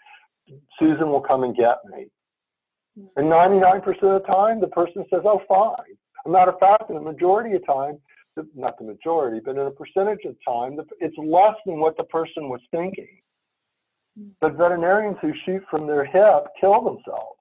[0.79, 2.09] Susan will come and get me.
[3.17, 5.97] And 99% of the time, the person says, oh, fine.
[6.27, 7.99] A matter of fact, in the majority of time,
[8.55, 12.49] not the majority, but in a percentage of time, it's less than what the person
[12.49, 13.19] was thinking.
[14.19, 14.29] Hmm.
[14.41, 17.39] But veterinarians who shoot from their hip kill themselves.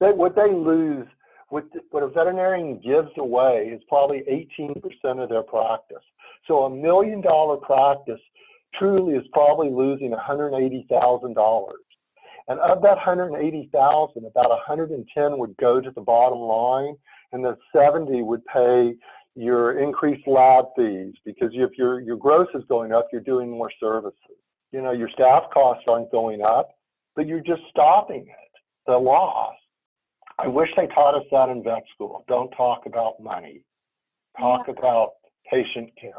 [0.00, 1.06] They, what they lose,
[1.48, 4.22] what, what a veterinarian gives away is probably
[4.54, 6.04] 18% of their practice.
[6.46, 8.20] So a million dollar practice
[8.74, 11.68] truly is probably losing $180,000.
[12.48, 16.96] And of that 180,000, about 110 would go to the bottom line,
[17.32, 18.94] and the 70 would pay
[19.34, 23.70] your increased lab fees because if your your gross is going up, you're doing more
[23.78, 24.36] services.
[24.72, 26.70] You know, your staff costs aren't going up,
[27.14, 29.54] but you're just stopping it, the loss.
[30.38, 32.24] I wish they taught us that in vet school.
[32.28, 33.64] Don't talk about money.
[34.38, 34.74] Talk yeah.
[34.78, 35.10] about
[35.50, 36.12] patient care.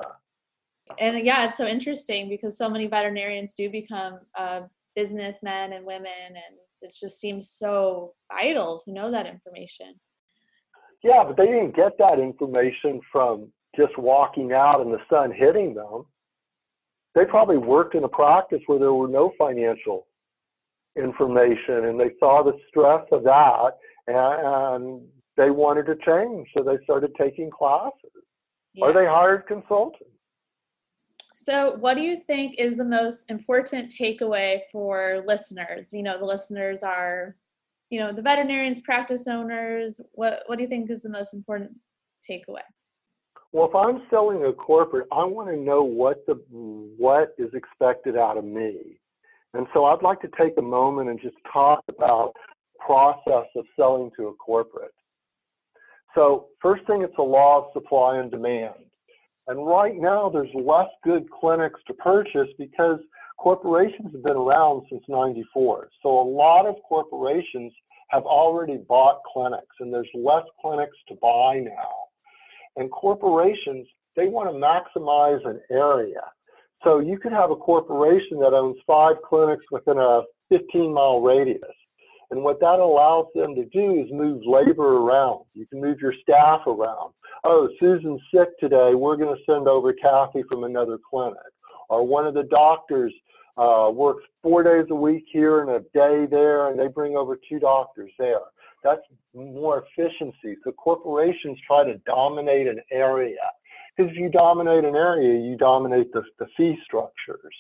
[0.99, 4.61] And yeah, it's so interesting because so many veterinarians do become uh,
[4.95, 9.95] businessmen and women and it just seems so vital to know that information
[11.03, 15.73] yeah but they didn't get that information from just walking out and the sun hitting
[15.73, 16.05] them
[17.15, 20.07] they probably worked in a practice where there were no financial
[20.97, 23.71] information and they saw the stress of that
[24.09, 25.01] and,
[25.37, 27.93] they wanted to change so they started taking classes
[28.73, 28.83] yeah.
[28.83, 30.03] or they hired consultants
[31.41, 35.93] so, what do you think is the most important takeaway for listeners?
[35.93, 37.37] You know, the listeners are,
[37.89, 40.01] you know, the veterinarians, practice owners.
[40.11, 41.71] What What do you think is the most important
[42.29, 42.67] takeaway?
[43.53, 48.17] Well, if I'm selling a corporate, I want to know what the what is expected
[48.17, 48.99] out of me,
[49.53, 52.33] and so I'd like to take a moment and just talk about
[52.85, 54.93] process of selling to a corporate.
[56.15, 58.73] So, first thing, it's a law of supply and demand.
[59.47, 62.99] And right now, there's less good clinics to purchase because
[63.39, 65.89] corporations have been around since 94.
[66.03, 67.73] So a lot of corporations
[68.09, 71.93] have already bought clinics and there's less clinics to buy now.
[72.75, 76.21] And corporations, they want to maximize an area.
[76.83, 81.59] So you could have a corporation that owns five clinics within a 15 mile radius.
[82.31, 85.45] And what that allows them to do is move labor around.
[85.55, 87.13] You can move your staff around.
[87.43, 88.93] Oh, Susan's sick today.
[88.93, 91.37] We're going to send over Kathy from another clinic.
[91.89, 93.13] Or one of the doctors
[93.57, 97.37] uh, works four days a week here and a day there, and they bring over
[97.49, 98.39] two doctors there.
[98.83, 99.01] That's
[99.33, 100.55] more efficiency.
[100.63, 103.37] So corporations try to dominate an area.
[103.97, 107.55] Because if you dominate an area, you dominate the, the fee structures.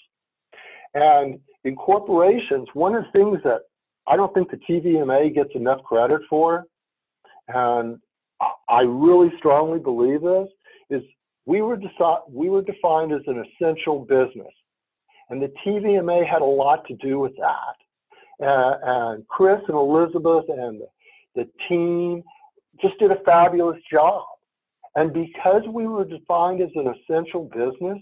[0.93, 3.63] And in corporations, one of the things that
[4.09, 6.65] I don't think the TVMA gets enough credit for,
[7.47, 7.99] and
[8.67, 10.47] I really strongly believe this,
[10.89, 11.03] is
[11.45, 14.53] we were, deci- we were defined as an essential business.
[15.29, 18.45] And the TVMA had a lot to do with that.
[18.45, 20.87] Uh, and Chris and Elizabeth and the,
[21.35, 22.23] the team
[22.81, 24.25] just did a fabulous job.
[24.95, 27.99] And because we were defined as an essential business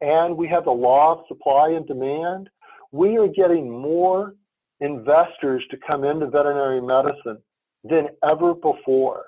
[0.00, 2.48] and we have the law of supply and demand,
[2.92, 4.34] we are getting more
[4.80, 7.38] investors to come into veterinary medicine
[7.84, 9.26] than ever before.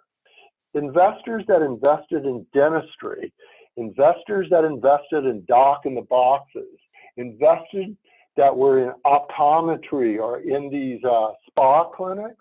[0.74, 3.32] Investors that invested in dentistry,
[3.76, 6.78] investors that invested in doc in the boxes,
[7.16, 7.94] investors
[8.36, 12.36] that were in optometry or in these uh, spa clinics.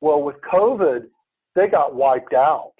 [0.00, 1.06] Well, with COVID,
[1.54, 2.72] they got wiped out.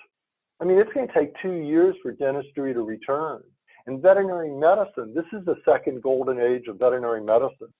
[0.60, 3.42] I mean, it's going to take two years for dentistry to return.
[3.86, 7.72] In veterinary medicine, this is the second golden age of veterinary medicine.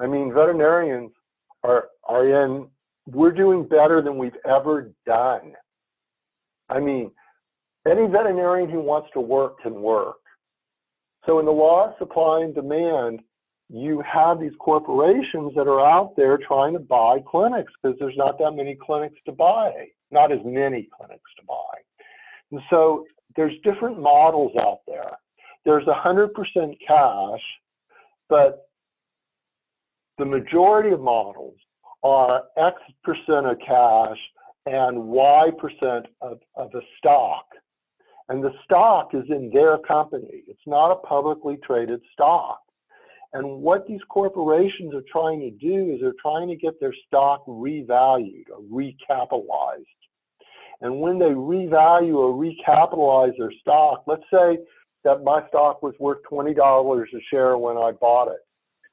[0.00, 1.12] I mean, veterinarians
[1.62, 2.66] are are in.
[3.06, 5.52] We're doing better than we've ever done.
[6.68, 7.10] I mean,
[7.86, 10.16] any veterinarian who wants to work can work.
[11.26, 13.20] So in the law of supply and demand,
[13.68, 18.38] you have these corporations that are out there trying to buy clinics because there's not
[18.38, 19.70] that many clinics to buy,
[20.10, 21.74] not as many clinics to buy.
[22.52, 23.04] And so
[23.36, 25.12] there's different models out there.
[25.64, 26.30] There's 100%
[26.86, 27.40] cash,
[28.28, 28.69] but
[30.20, 31.56] the majority of models
[32.02, 34.18] are X percent of cash
[34.66, 37.46] and Y percent of, of a stock.
[38.28, 40.44] And the stock is in their company.
[40.46, 42.60] It's not a publicly traded stock.
[43.32, 47.44] And what these corporations are trying to do is they're trying to get their stock
[47.46, 49.84] revalued or recapitalized.
[50.80, 54.58] And when they revalue or recapitalize their stock, let's say
[55.04, 58.40] that my stock was worth $20 a share when I bought it.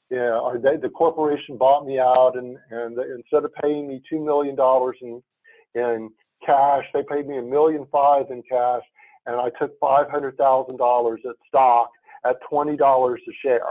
[0.09, 4.23] Yeah, or they, the corporation bought me out, and, and instead of paying me $2
[4.23, 4.55] million
[5.01, 5.21] in,
[5.81, 6.09] in
[6.45, 8.83] cash, they paid me a million five in cash,
[9.25, 11.89] and I took $500,000 at stock
[12.25, 13.61] at $20 a share.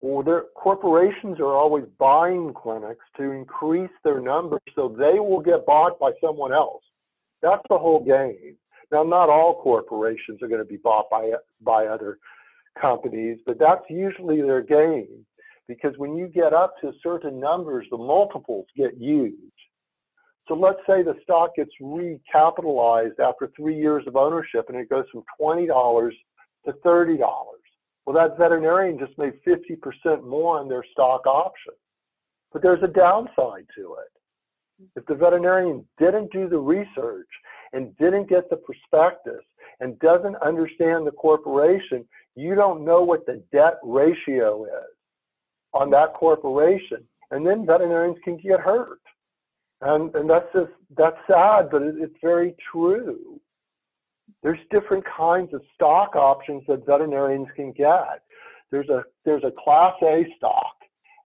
[0.00, 5.66] Well, their corporations are always buying clinics to increase their numbers so they will get
[5.66, 6.82] bought by someone else.
[7.42, 8.56] That's the whole game.
[8.92, 12.18] Now, not all corporations are going to be bought by by other
[12.80, 15.24] companies, but that's usually their game
[15.66, 19.34] because when you get up to certain numbers, the multiples get huge.
[20.48, 25.04] So let's say the stock gets recapitalized after three years of ownership and it goes
[25.12, 26.10] from $20
[26.66, 27.18] to $30.
[28.06, 31.74] Well, that veterinarian just made 50% more on their stock option.
[32.50, 34.88] But there's a downside to it.
[34.96, 37.28] If the veterinarian didn't do the research
[37.74, 39.44] and didn't get the prospectus
[39.80, 42.04] and doesn't understand the corporation,
[42.34, 44.94] you don't know what the debt ratio is
[45.72, 47.04] on that corporation.
[47.30, 49.00] And then veterinarians can get hurt.
[49.80, 53.40] And, and that's just, that's sad, but it, it's very true.
[54.42, 58.22] There's different kinds of stock options that veterinarians can get.
[58.70, 60.74] There's a there's a class A stock.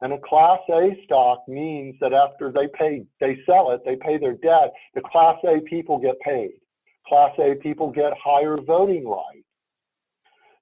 [0.02, 4.18] And a class A stock means that after they pay they sell it, they pay
[4.18, 6.54] their debt, the class A people get paid.
[7.08, 9.48] Class A people get higher voting rights.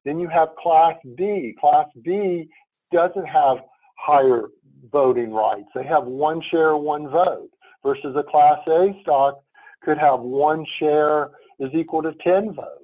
[0.03, 1.55] Then you have class B.
[1.59, 2.49] Class B
[2.91, 3.57] doesn't have
[3.97, 4.47] higher
[4.91, 5.67] voting rights.
[5.75, 7.49] They have one share, one vote,
[7.83, 9.43] versus a class A stock
[9.83, 12.81] could have one share is equal to 10 votes.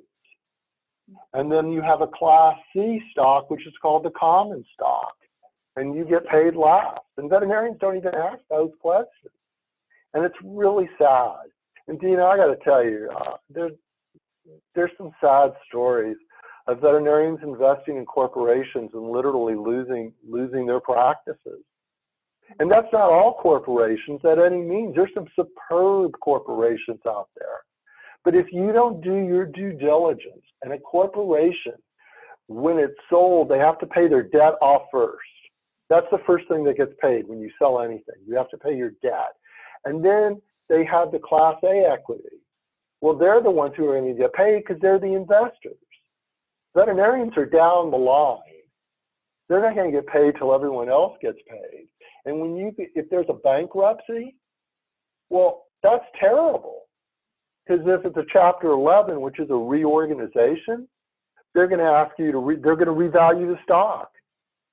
[1.33, 5.15] And then you have a Class C stock, which is called the common stock,
[5.75, 7.01] and you get paid last.
[7.17, 9.33] And veterinarians don't even ask those questions.
[10.13, 11.47] And it's really sad.
[11.87, 13.73] And Dina, I got to tell you, uh, there's
[14.75, 16.17] there's some sad stories
[16.67, 21.63] of veterinarians investing in corporations and literally losing losing their practices.
[22.59, 24.95] And that's not all corporations at any means.
[24.95, 27.59] There's some superb corporations out there
[28.27, 31.75] but if you don't do your due diligence, and a corporation,
[32.47, 35.21] when it's sold, they have to pay their debt off first.
[35.89, 38.15] That's the first thing that gets paid when you sell anything.
[38.27, 39.31] You have to pay your debt.
[39.85, 42.37] And then they have the Class A equity.
[43.01, 45.77] Well, they're the ones who are going to get paid because they're the investors.
[46.75, 48.39] Veterinarians are down the line.
[49.49, 51.87] They're not going to get paid till everyone else gets paid.
[52.25, 54.35] And when you, if there's a bankruptcy,
[55.29, 56.83] well, that's terrible
[57.65, 60.87] because if it's a Chapter 11, which is a reorganization,
[61.53, 64.11] they're going to ask you to, re, they're going to revalue the stock.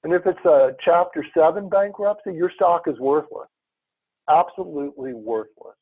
[0.02, 3.48] And if it's a Chapter 7 bankruptcy, your stock is worthless,
[4.28, 5.76] absolutely worthless.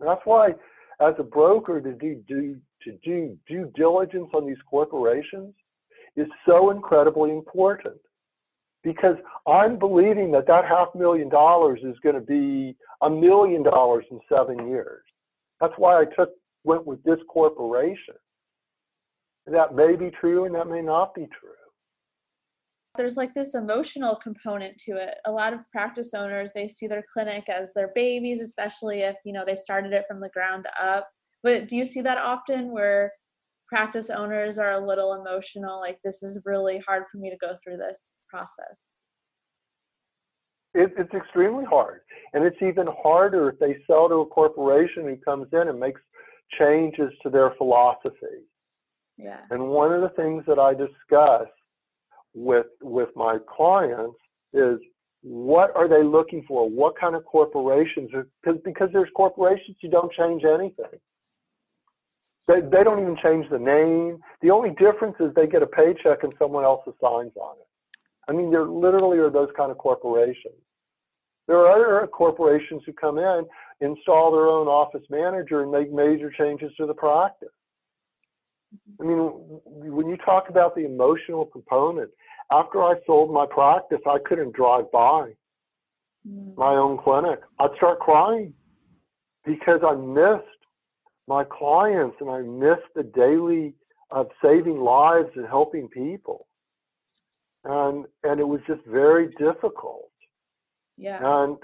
[0.00, 0.50] And that's why,
[1.00, 2.22] as a broker, to do,
[2.82, 5.54] to do due diligence on these corporations
[6.16, 7.96] is so incredibly important
[8.82, 14.04] because I'm believing that that half million dollars is going to be a million dollars
[14.10, 15.02] in seven years.
[15.60, 16.30] That's why I took
[16.64, 18.14] went with this corporation.
[19.46, 21.50] That may be true and that may not be true.
[23.00, 25.16] There's like this emotional component to it.
[25.24, 29.32] A lot of practice owners, they see their clinic as their babies, especially if, you
[29.32, 31.08] know, they started it from the ground up.
[31.42, 33.10] But do you see that often where
[33.70, 37.56] practice owners are a little emotional like this is really hard for me to go
[37.64, 38.92] through this process?
[40.74, 42.00] It, it's extremely hard.
[42.34, 46.02] And it's even harder if they sell to a corporation who comes in and makes
[46.58, 48.44] changes to their philosophy.
[49.16, 49.40] Yeah.
[49.50, 51.48] And one of the things that I discuss
[52.34, 54.18] with with my clients
[54.52, 54.78] is
[55.22, 56.68] what are they looking for?
[56.68, 58.10] What kind of corporations?
[58.42, 60.98] Because because there's corporations who don't change anything.
[62.46, 64.18] They they don't even change the name.
[64.42, 67.66] The only difference is they get a paycheck and someone else signs on it.
[68.28, 70.54] I mean, there literally are those kind of corporations.
[71.46, 73.44] There are other corporations who come in,
[73.80, 77.48] install their own office manager, and make major changes to the practice.
[79.00, 79.18] I mean,
[79.64, 82.10] when you talk about the emotional component
[82.52, 85.32] after I sold my practice, I couldn't drive by
[86.28, 86.56] mm.
[86.56, 87.40] my own clinic.
[87.58, 88.52] I'd start crying
[89.44, 90.46] because I missed
[91.26, 93.74] my clients and I missed the daily
[94.10, 96.46] of saving lives and helping people.
[97.64, 100.10] And and it was just very difficult.
[100.96, 101.20] Yeah.
[101.22, 101.56] And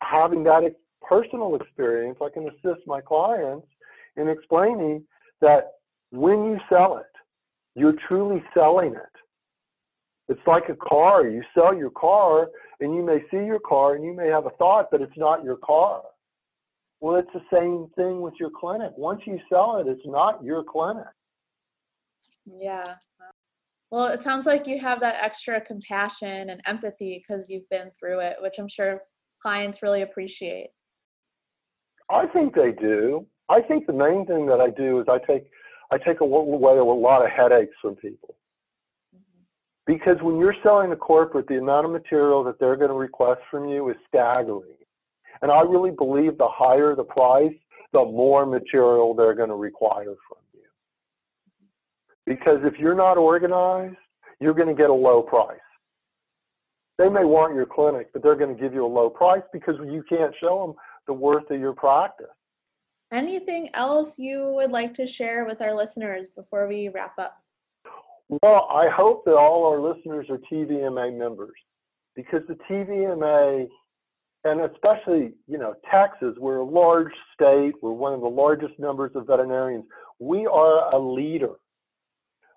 [0.00, 3.66] having that personal experience, I can assist my clients
[4.16, 5.04] in explaining
[5.40, 5.72] that
[6.10, 7.06] when you sell it,
[7.74, 9.20] you're truly selling it.
[10.28, 11.26] It's like a car.
[11.26, 12.48] You sell your car
[12.80, 15.44] and you may see your car and you may have a thought, but it's not
[15.44, 16.02] your car.
[17.00, 18.92] Well, it's the same thing with your clinic.
[18.96, 21.06] Once you sell it, it's not your clinic.
[22.46, 22.96] Yeah.
[23.90, 28.20] Well, it sounds like you have that extra compassion and empathy because you've been through
[28.20, 29.02] it, which I'm sure
[29.40, 30.68] clients really appreciate.
[32.10, 33.26] I think they do.
[33.48, 35.44] I think the main thing that I do is I take
[35.90, 38.36] I take away a lot of headaches from people.
[39.14, 39.92] Mm-hmm.
[39.92, 43.40] Because when you're selling to corporate, the amount of material that they're going to request
[43.50, 44.76] from you is staggering.
[45.42, 47.54] And I really believe the higher the price,
[47.92, 50.60] the more material they're going to require from you.
[52.26, 53.96] Because if you're not organized,
[54.38, 55.58] you're going to get a low price.
[56.98, 59.74] They may want your clinic, but they're going to give you a low price because
[59.84, 60.76] you can't show them
[61.06, 62.26] the worth of your practice.
[63.12, 67.42] Anything else you would like to share with our listeners before we wrap up?
[68.42, 71.56] Well, I hope that all our listeners are TVMA members
[72.14, 73.66] because the TVMA,
[74.44, 79.10] and especially, you know, Texas, we're a large state, we're one of the largest numbers
[79.16, 79.84] of veterinarians.
[80.20, 81.54] We are a leader.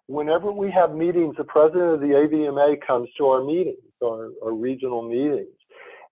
[0.06, 4.54] Whenever we have meetings, the president of the AVMA comes to our meetings, our, our
[4.54, 5.48] regional meetings,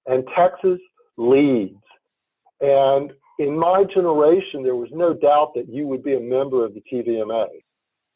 [0.07, 0.79] and Texas
[1.17, 1.75] leads.
[2.61, 3.11] And
[3.41, 6.83] in my generation, there was no doubt that you would be a member of the
[6.91, 7.47] TVMA.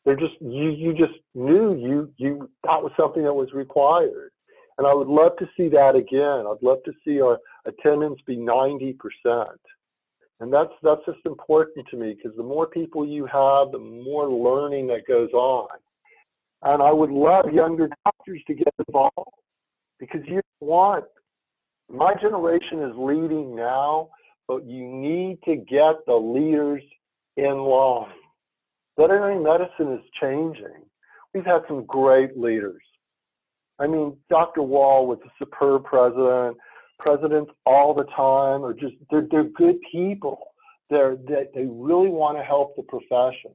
[0.05, 4.31] There just you you just knew you you that was something that was required,
[4.77, 6.45] and I would love to see that again.
[6.45, 9.59] I'd love to see our attendance be 90 percent,
[10.41, 14.29] and that's that's just important to me because the more people you have, the more
[14.29, 15.69] learning that goes on,
[16.61, 19.41] and I would love younger doctors to get involved
[19.99, 21.05] because you want
[21.89, 24.09] my generation is leading now
[24.47, 26.83] but you need to get the leaders
[27.37, 28.13] in line.
[28.97, 30.83] Veterinary medicine is changing.
[31.33, 32.81] We've had some great leaders.
[33.79, 34.61] I mean, Dr.
[34.61, 36.57] Wall was a superb president.
[36.97, 40.39] Presidents all the time are just, they're, they're good people.
[40.89, 43.51] They're, they, they really want to help the profession.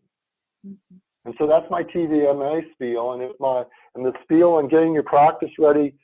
[0.67, 0.97] Mm-hmm.
[1.25, 3.13] And so that's my TVMA spiel.
[3.13, 3.65] And, my,
[3.95, 5.95] and the spiel on getting your practice ready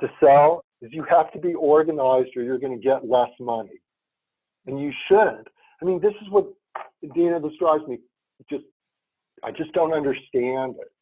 [0.00, 3.80] to sell is you have to be organized or you're going to get less money
[4.66, 5.48] and you shouldn't.
[5.80, 6.46] I mean, this is what
[7.14, 7.40] Dina.
[7.40, 7.98] This drives me
[8.48, 8.64] just.
[9.42, 10.92] I just don't understand it.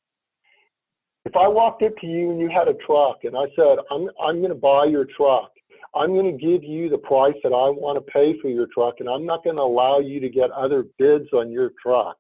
[1.25, 4.09] If I walked up to you and you had a truck, and I said, "I'm
[4.23, 5.51] I'm going to buy your truck.
[5.95, 8.97] I'm going to give you the price that I want to pay for your truck,
[9.01, 12.17] and I'm not going to allow you to get other bids on your truck."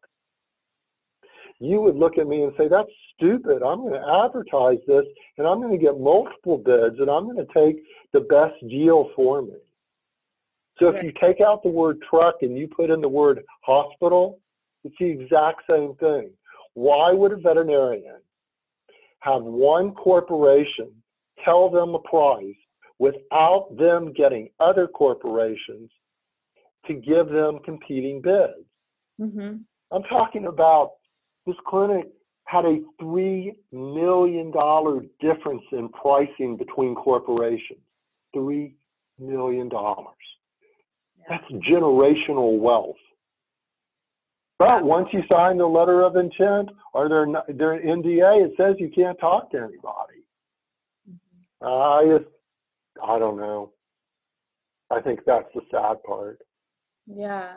[1.60, 3.62] You would look at me and say, "That's stupid.
[3.62, 5.04] I'm going to advertise this,
[5.38, 7.82] and I'm going to get multiple bids, and I'm going to take
[8.12, 9.56] the best deal for me."
[10.78, 14.38] So if you take out the word truck and you put in the word hospital,
[14.84, 16.30] it's the exact same thing.
[16.74, 18.20] Why would a veterinarian
[19.20, 20.90] have one corporation
[21.44, 22.54] tell them a price
[22.98, 25.90] without them getting other corporations
[26.86, 28.64] to give them competing bids?
[29.20, 29.56] Mm-hmm.
[29.90, 30.92] I'm talking about
[31.46, 32.06] this clinic
[32.44, 34.52] had a $3 million
[35.20, 37.80] difference in pricing between corporations.
[38.34, 38.72] $3
[39.18, 39.70] million.
[41.28, 42.96] That's generational wealth.
[44.58, 48.90] But once you sign the letter of intent or their, their NDA, it says you
[48.90, 50.24] can't talk to anybody.
[51.08, 51.66] Mm-hmm.
[51.66, 52.30] I just,
[53.06, 53.72] I don't know.
[54.90, 56.40] I think that's the sad part.
[57.06, 57.52] Yeah.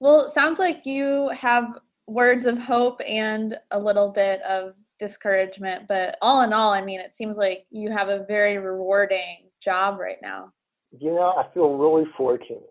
[0.00, 5.88] Well, it sounds like you have words of hope and a little bit of discouragement,
[5.88, 9.98] but all in all, I mean, it seems like you have a very rewarding job
[9.98, 10.52] right now.
[11.00, 12.62] Yeah, I feel really fortunate.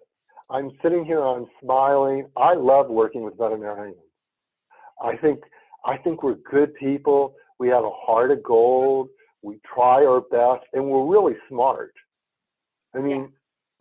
[0.50, 2.28] I'm sitting here, I'm smiling.
[2.38, 3.98] I love working with veterinarians.
[5.04, 5.40] I think
[5.86, 7.36] I think we're good people.
[7.60, 9.10] We have a heart of gold.
[9.42, 11.94] We try our best, and we're really smart.
[12.96, 13.32] I mean,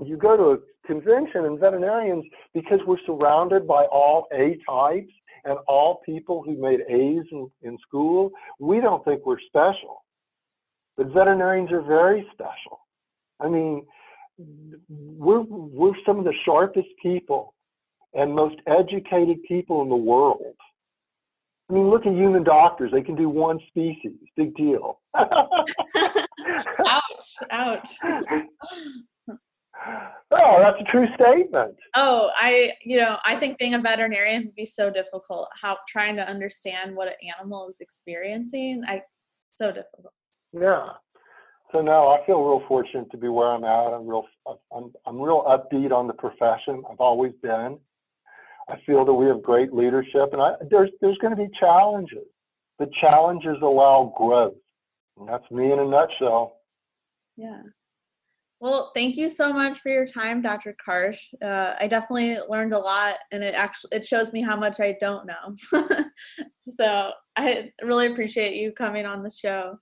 [0.01, 0.07] yeah.
[0.07, 2.25] you go to a convention and veterinarians,
[2.55, 5.13] because we're surrounded by all A types
[5.45, 10.05] and all people who made A's in, in school, we don't think we're special.
[10.97, 12.81] But veterinarians are very special.
[13.41, 13.87] I mean,
[14.39, 17.55] we're we're some of the sharpest people
[18.15, 20.55] and most educated people in the world.
[21.71, 22.93] I mean, look at human doctors.
[22.93, 24.13] They can do one species.
[24.37, 25.01] Big deal.
[25.17, 25.39] ouch,
[27.51, 27.89] ouch.
[30.31, 31.75] Oh, that's a true statement.
[31.97, 35.49] Oh, I, you know, I think being a veterinarian would be so difficult.
[35.61, 39.03] How trying to understand what an animal is experiencing, I,
[39.55, 40.13] so difficult.
[40.53, 40.91] Yeah.
[41.73, 43.95] So no, I feel real fortunate to be where I'm at.
[43.95, 44.27] I'm real,
[44.75, 46.83] I'm, I'm real upbeat on the profession.
[46.91, 47.79] I've always been.
[48.69, 52.27] I feel that we have great leadership, and I, there's there's going to be challenges.
[52.79, 54.55] The challenges allow growth,
[55.19, 56.59] and that's me in a nutshell.
[57.37, 57.63] Yeah.
[58.61, 60.77] Well, thank you so much for your time, Dr.
[60.87, 61.19] Karsh.
[61.43, 64.97] Uh, I definitely learned a lot, and it actually it shows me how much I
[65.01, 65.83] don't know.
[66.61, 69.79] so I really appreciate you coming on the show.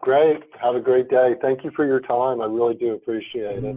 [0.00, 0.42] Great.
[0.60, 1.34] Have a great day.
[1.40, 2.40] Thank you for your time.
[2.40, 3.76] I really do appreciate it.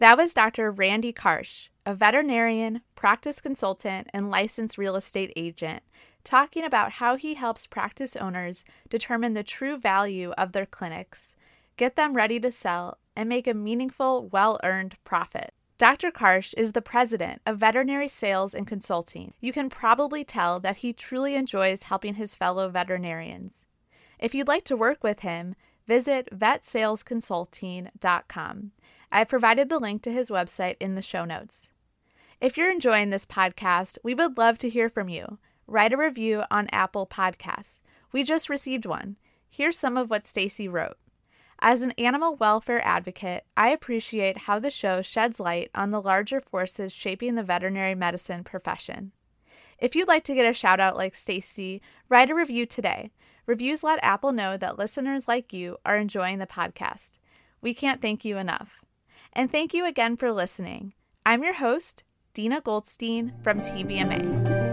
[0.00, 0.70] That was Dr.
[0.70, 5.82] Randy Karsh, a veterinarian, practice consultant, and licensed real estate agent
[6.24, 11.36] talking about how he helps practice owners determine the true value of their clinics,
[11.76, 15.52] get them ready to sell, and make a meaningful, well earned profit.
[15.76, 16.12] Dr.
[16.12, 19.34] Karsh is the president of Veterinary Sales and Consulting.
[19.40, 23.64] You can probably tell that he truly enjoys helping his fellow veterinarians.
[24.20, 25.56] If you'd like to work with him,
[25.88, 28.70] visit vetsalesconsulting.com.
[29.10, 31.72] I've provided the link to his website in the show notes.
[32.40, 36.44] If you're enjoying this podcast, we would love to hear from you write a review
[36.50, 37.80] on Apple Podcasts.
[38.12, 39.16] We just received one.
[39.48, 40.98] Here's some of what Stacy wrote.
[41.66, 46.38] As an animal welfare advocate, I appreciate how the show sheds light on the larger
[46.38, 49.12] forces shaping the veterinary medicine profession.
[49.78, 53.12] If you'd like to get a shout out like Stacy, write a review today.
[53.46, 57.18] Reviews let Apple know that listeners like you are enjoying the podcast.
[57.62, 58.84] We can't thank you enough.
[59.32, 60.92] And thank you again for listening.
[61.24, 62.04] I'm your host,
[62.34, 64.63] Dina Goldstein from TVMA.